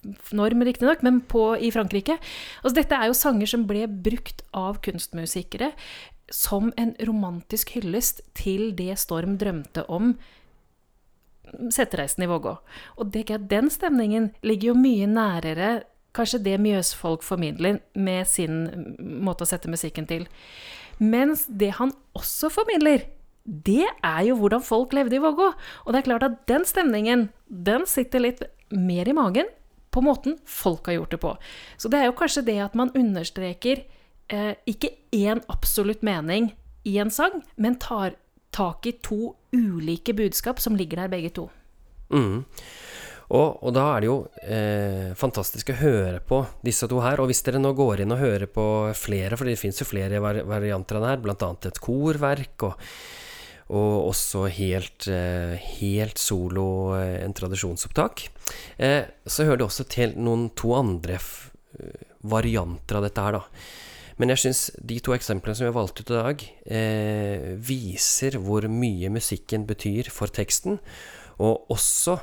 rettskrivningsnorm, 0.03 0.62
riktignok, 0.62 1.03
men 1.03 1.21
på, 1.21 1.57
i 1.57 1.71
Frankrike. 1.71 2.19
Altså, 2.62 2.75
dette 2.81 2.95
er 2.95 3.07
jo 3.07 3.15
sanger 3.15 3.47
som 3.47 3.67
ble 3.67 3.87
brukt 3.87 4.43
av 4.53 4.81
kunstmusikere 4.83 5.73
som 6.33 6.73
en 6.77 6.95
romantisk 7.07 7.75
hyllest 7.77 8.23
til 8.35 8.75
det 8.75 8.99
Storm 8.99 9.37
drømte 9.38 9.85
om 9.88 10.17
settereisen 11.71 12.25
i 12.25 12.27
Vågå. 12.31 12.57
Og 12.97 13.11
det, 13.12 13.29
den 13.51 13.69
stemningen 13.71 14.31
ligger 14.43 14.73
jo 14.73 14.79
mye 14.79 15.07
nærere 15.07 15.83
kanskje 16.17 16.43
det 16.45 16.59
Mjøsfolk 16.61 17.23
formidler 17.25 17.81
med 17.95 18.29
sin 18.29 18.69
måte 18.99 19.45
å 19.45 19.49
sette 19.49 19.71
musikken 19.71 20.07
til. 20.09 20.27
Mens 20.99 21.47
det 21.49 21.75
han 21.79 21.93
også 22.17 22.51
formidler, 22.53 23.05
det 23.45 23.85
er 24.05 24.23
jo 24.29 24.37
hvordan 24.38 24.62
folk 24.65 24.93
levde 24.97 25.19
i 25.19 25.23
Vågå. 25.23 25.51
Og 25.85 25.93
det 25.93 26.01
er 26.01 26.09
klart 26.09 26.27
at 26.29 26.38
den 26.49 26.65
stemningen, 26.69 27.29
den 27.49 27.85
sitter 27.91 28.25
litt 28.25 28.45
mer 28.73 29.09
i 29.09 29.17
magen 29.17 29.51
på 29.92 30.02
måten 30.05 30.38
folk 30.48 30.88
har 30.88 30.98
gjort 31.00 31.14
det 31.14 31.20
på. 31.22 31.35
Så 31.76 31.90
det 31.92 32.00
er 32.00 32.09
jo 32.09 32.16
kanskje 32.18 32.46
det 32.48 32.59
at 32.64 32.76
man 32.78 32.92
understreker 32.96 33.85
eh, 34.33 34.55
ikke 34.68 34.94
én 35.12 35.42
absolutt 35.52 36.05
mening 36.07 36.52
i 36.88 36.96
en 36.98 37.12
sang, 37.12 37.42
men 37.57 37.78
tar 37.81 38.16
tak 38.52 38.88
i 38.88 38.96
to 39.05 39.35
ulike 39.52 40.14
budskap 40.16 40.61
som 40.61 40.76
ligger 40.76 41.05
der 41.05 41.12
begge 41.12 41.33
to. 41.37 41.46
Mm. 42.12 42.42
Og, 43.33 43.62
og, 43.62 43.70
da 43.72 43.87
er 43.94 44.02
det 44.02 44.09
jo 44.11 44.16
eh, 44.44 45.12
fantastisk 45.16 45.70
å 45.72 45.78
høre 45.78 46.18
på 46.20 46.42
disse 46.64 46.88
to 46.90 46.98
her. 47.00 47.22
Og 47.22 47.31
hvis 47.31 47.40
dere 47.46 47.62
nå 47.62 47.72
går 47.76 48.02
inn 48.05 48.12
og 48.12 48.20
hører 48.20 48.50
på 48.52 48.66
flere, 48.98 49.38
for 49.40 49.48
det 49.48 49.57
fins 49.61 49.81
jo 49.81 49.88
flere 49.88 50.20
var 50.20 50.42
varianter 50.48 50.98
av 50.98 51.07
det 51.07 51.12
her, 51.14 51.22
bl.a. 51.24 51.48
et 51.70 51.81
korverk, 51.81 52.66
og, 52.68 52.90
og 53.73 54.11
også 54.11 54.47
helt, 54.53 55.07
eh, 55.09 55.57
helt 55.81 56.19
solo, 56.21 56.95
eh, 56.99 57.25
en 57.25 57.33
tradisjonsopptak, 57.33 58.29
eh, 58.79 59.05
så 59.27 59.45
hører 59.45 59.59
det 59.59 59.67
også 59.67 59.89
til 59.89 60.13
noen 60.17 60.51
to 60.55 60.75
andre 60.77 61.19
varianter 62.23 62.97
av 62.97 63.03
dette 63.03 63.23
her, 63.23 63.33
da. 63.33 63.43
Men 64.19 64.29
jeg 64.29 64.39
syns 64.39 64.71
de 64.77 65.01
to 65.01 65.13
eksemplene 65.13 65.57
som 65.57 65.65
vi 65.65 65.73
har 65.73 65.81
valgt 65.81 66.01
ut 66.01 66.11
i 66.11 66.21
dag, 66.21 66.43
viser 67.59 68.37
hvor 68.39 68.69
mye 68.69 69.09
musikken 69.09 69.67
betyr 69.67 70.11
for 70.11 70.29
teksten, 70.29 70.79
og 71.41 71.67
også 71.71 72.21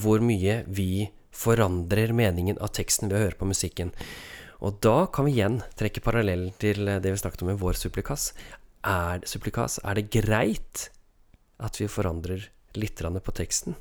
hvor 0.00 0.18
mye 0.24 0.64
vi 0.66 1.10
forandrer 1.30 2.14
meningen 2.16 2.56
av 2.58 2.72
teksten 2.72 3.10
ved 3.10 3.18
å 3.18 3.24
høre 3.26 3.38
på 3.38 3.46
musikken. 3.46 3.92
Og 4.64 4.80
da 4.80 5.06
kan 5.12 5.26
vi 5.26 5.36
igjen 5.36 5.60
trekke 5.76 6.00
parallellen 6.00 6.54
til 6.58 6.86
det 6.86 7.04
vi 7.04 7.20
snakket 7.20 7.44
om 7.44 7.52
i 7.52 7.60
vår 7.60 7.76
supplikas. 7.76 8.32
Er 8.84 9.24
supplikas, 9.26 9.80
er 9.82 9.98
det 9.98 10.10
greit 10.14 10.88
at 11.56 11.80
vi 11.80 11.88
forandrer 11.88 12.48
litt 12.76 13.00
på 13.00 13.32
teksten? 13.32 13.76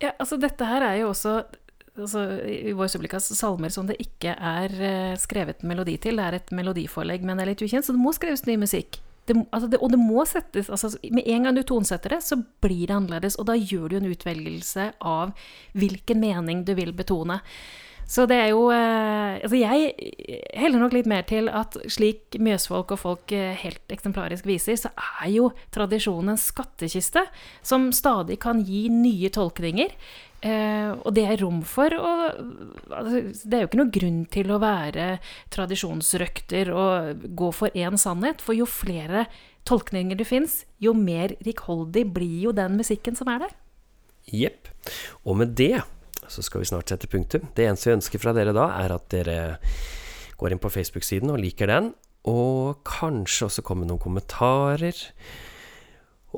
Ja, 0.00 0.14
altså 0.16 0.38
dette 0.40 0.64
her 0.64 0.82
er 0.82 0.96
jo 1.02 1.10
også 1.10 1.42
altså, 1.98 2.24
i 2.48 2.72
vår 2.72 2.88
supplikas 2.88 3.28
salmer 3.36 3.68
som 3.68 3.86
det 3.90 3.98
ikke 4.00 4.32
er 4.32 4.72
uh, 4.72 5.18
skrevet 5.20 5.62
melodi 5.62 5.98
til. 6.00 6.16
Det 6.16 6.24
er 6.24 6.38
et 6.38 6.52
melodiforlegg, 6.56 7.22
men 7.22 7.36
det 7.36 7.44
er 7.44 7.52
litt 7.52 7.64
ukjent, 7.66 7.84
så 7.84 7.92
det 7.92 8.00
må 8.00 8.14
skrives 8.16 8.46
ny 8.48 8.56
musikk 8.62 9.02
det, 9.30 9.36
altså 9.52 9.68
det, 9.70 9.78
og 9.78 9.92
det 9.92 10.00
må 10.00 10.24
settes 10.28 10.70
altså 10.72 10.90
Med 11.14 11.26
en 11.28 11.46
gang 11.46 11.56
du 11.56 11.62
tonesetter 11.66 12.16
det, 12.16 12.22
så 12.24 12.40
blir 12.62 12.88
det 12.88 12.96
annerledes. 12.96 13.36
Og 13.38 13.46
da 13.50 13.56
gjør 13.58 13.90
du 13.90 13.98
en 13.98 14.10
utvelgelse 14.10 14.90
av 15.06 15.34
hvilken 15.78 16.22
mening 16.22 16.64
du 16.66 16.74
vil 16.78 16.92
betone. 16.96 17.40
Så 18.10 18.26
det 18.26 18.40
er 18.42 18.48
jo 18.50 18.64
eh, 18.74 19.38
Altså, 19.40 19.56
jeg 19.56 19.92
heller 20.58 20.82
nok 20.82 20.96
litt 20.96 21.08
mer 21.08 21.22
til 21.28 21.48
at 21.54 21.76
slik 21.90 22.36
Mjøsfolk 22.42 22.90
og 22.96 23.00
folk 23.00 23.34
eh, 23.36 23.54
helt 23.62 23.92
eksemplarisk 23.94 24.48
viser, 24.48 24.76
så 24.76 24.90
er 25.22 25.30
jo 25.32 25.50
tradisjonen 25.72 26.34
en 26.34 26.40
skattkiste 26.40 27.22
som 27.62 27.88
stadig 27.94 28.40
kan 28.42 28.60
gi 28.66 28.88
nye 28.92 29.30
tolkninger. 29.32 29.94
Eh, 30.40 30.90
og 30.96 31.14
det 31.16 31.26
er 31.28 31.40
rom 31.42 31.60
for 31.68 31.92
å 31.92 32.10
altså, 32.96 33.22
Det 33.44 33.56
er 33.56 33.62
jo 33.62 33.68
ikke 33.68 33.80
noe 33.82 33.92
grunn 33.92 34.20
til 34.32 34.52
å 34.52 34.60
være 34.62 35.06
tradisjonsrøkter 35.52 36.72
og 36.72 37.24
gå 37.38 37.52
for 37.56 37.78
én 37.78 38.00
sannhet, 38.00 38.42
for 38.42 38.58
jo 38.58 38.68
flere 38.68 39.26
tolkninger 39.68 40.18
det 40.18 40.26
fins, 40.26 40.64
jo 40.82 40.96
mer 40.96 41.36
rikholdig 41.46 42.06
blir 42.16 42.36
jo 42.48 42.56
den 42.56 42.78
musikken 42.80 43.16
som 43.18 43.30
er 43.30 43.46
der. 43.46 43.56
Jepp. 44.30 44.70
Og 45.24 45.36
med 45.40 45.54
det 45.60 45.82
så 46.28 46.44
skal 46.44 46.62
vi 46.62 46.68
snart 46.68 46.90
sette 46.92 47.08
punktum. 47.10 47.48
Det 47.56 47.64
eneste 47.66 47.90
jeg 47.90 48.00
ønsker 48.00 48.22
fra 48.22 48.34
dere 48.36 48.54
da, 48.56 48.68
er 48.82 48.94
at 48.96 49.08
dere 49.12 49.38
går 50.40 50.54
inn 50.54 50.62
på 50.62 50.72
Facebook-siden 50.72 51.32
og 51.32 51.40
liker 51.40 51.70
den, 51.70 51.92
og 52.28 52.82
kanskje 52.88 53.48
også 53.48 53.64
kommer 53.64 53.88
noen 53.88 54.02
kommentarer. 54.02 54.96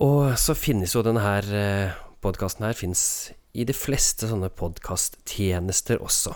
Og 0.02 0.32
så 0.40 0.54
finnes 0.56 0.94
jo 0.94 1.02
denne 1.04 1.22
her 1.24 1.48
eh, 1.56 2.00
podkasten 2.22 2.64
her 2.66 2.78
finnes 2.78 3.04
i 3.52 3.66
de 3.68 3.74
fleste 3.76 4.28
sånne 4.30 4.48
podkasttjenester 4.56 6.00
også. 6.00 6.32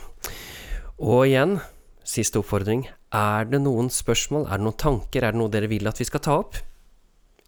Og 1.00 1.26
igjen, 1.28 1.58
siste 2.06 2.40
oppfordring. 2.42 2.86
Er 3.14 3.46
det 3.48 3.62
noen 3.62 3.88
spørsmål, 3.92 4.48
er 4.50 4.60
det 4.60 4.66
noen 4.66 4.80
tanker, 4.82 5.24
er 5.24 5.32
det 5.32 5.40
noe 5.40 5.52
dere 5.52 5.70
vil 5.70 5.88
at 5.88 6.02
vi 6.02 6.08
skal 6.08 6.24
ta 6.26 6.40
opp? 6.42 6.58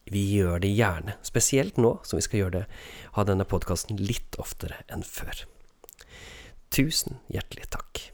Vi 0.09 0.23
gjør 0.39 0.63
det 0.65 0.73
gjerne, 0.73 1.19
spesielt 1.27 1.77
nå 1.77 1.99
som 2.07 2.17
vi 2.17 2.25
skal 2.25 2.45
gjøre 2.45 2.57
det, 2.63 2.65
ha 3.19 3.25
denne 3.29 3.45
podkasten 3.49 4.01
litt 4.01 4.39
oftere 4.41 4.81
enn 4.89 5.05
før. 5.05 5.45
Tusen 6.71 7.19
hjertelig 7.33 7.69
takk. 7.73 8.13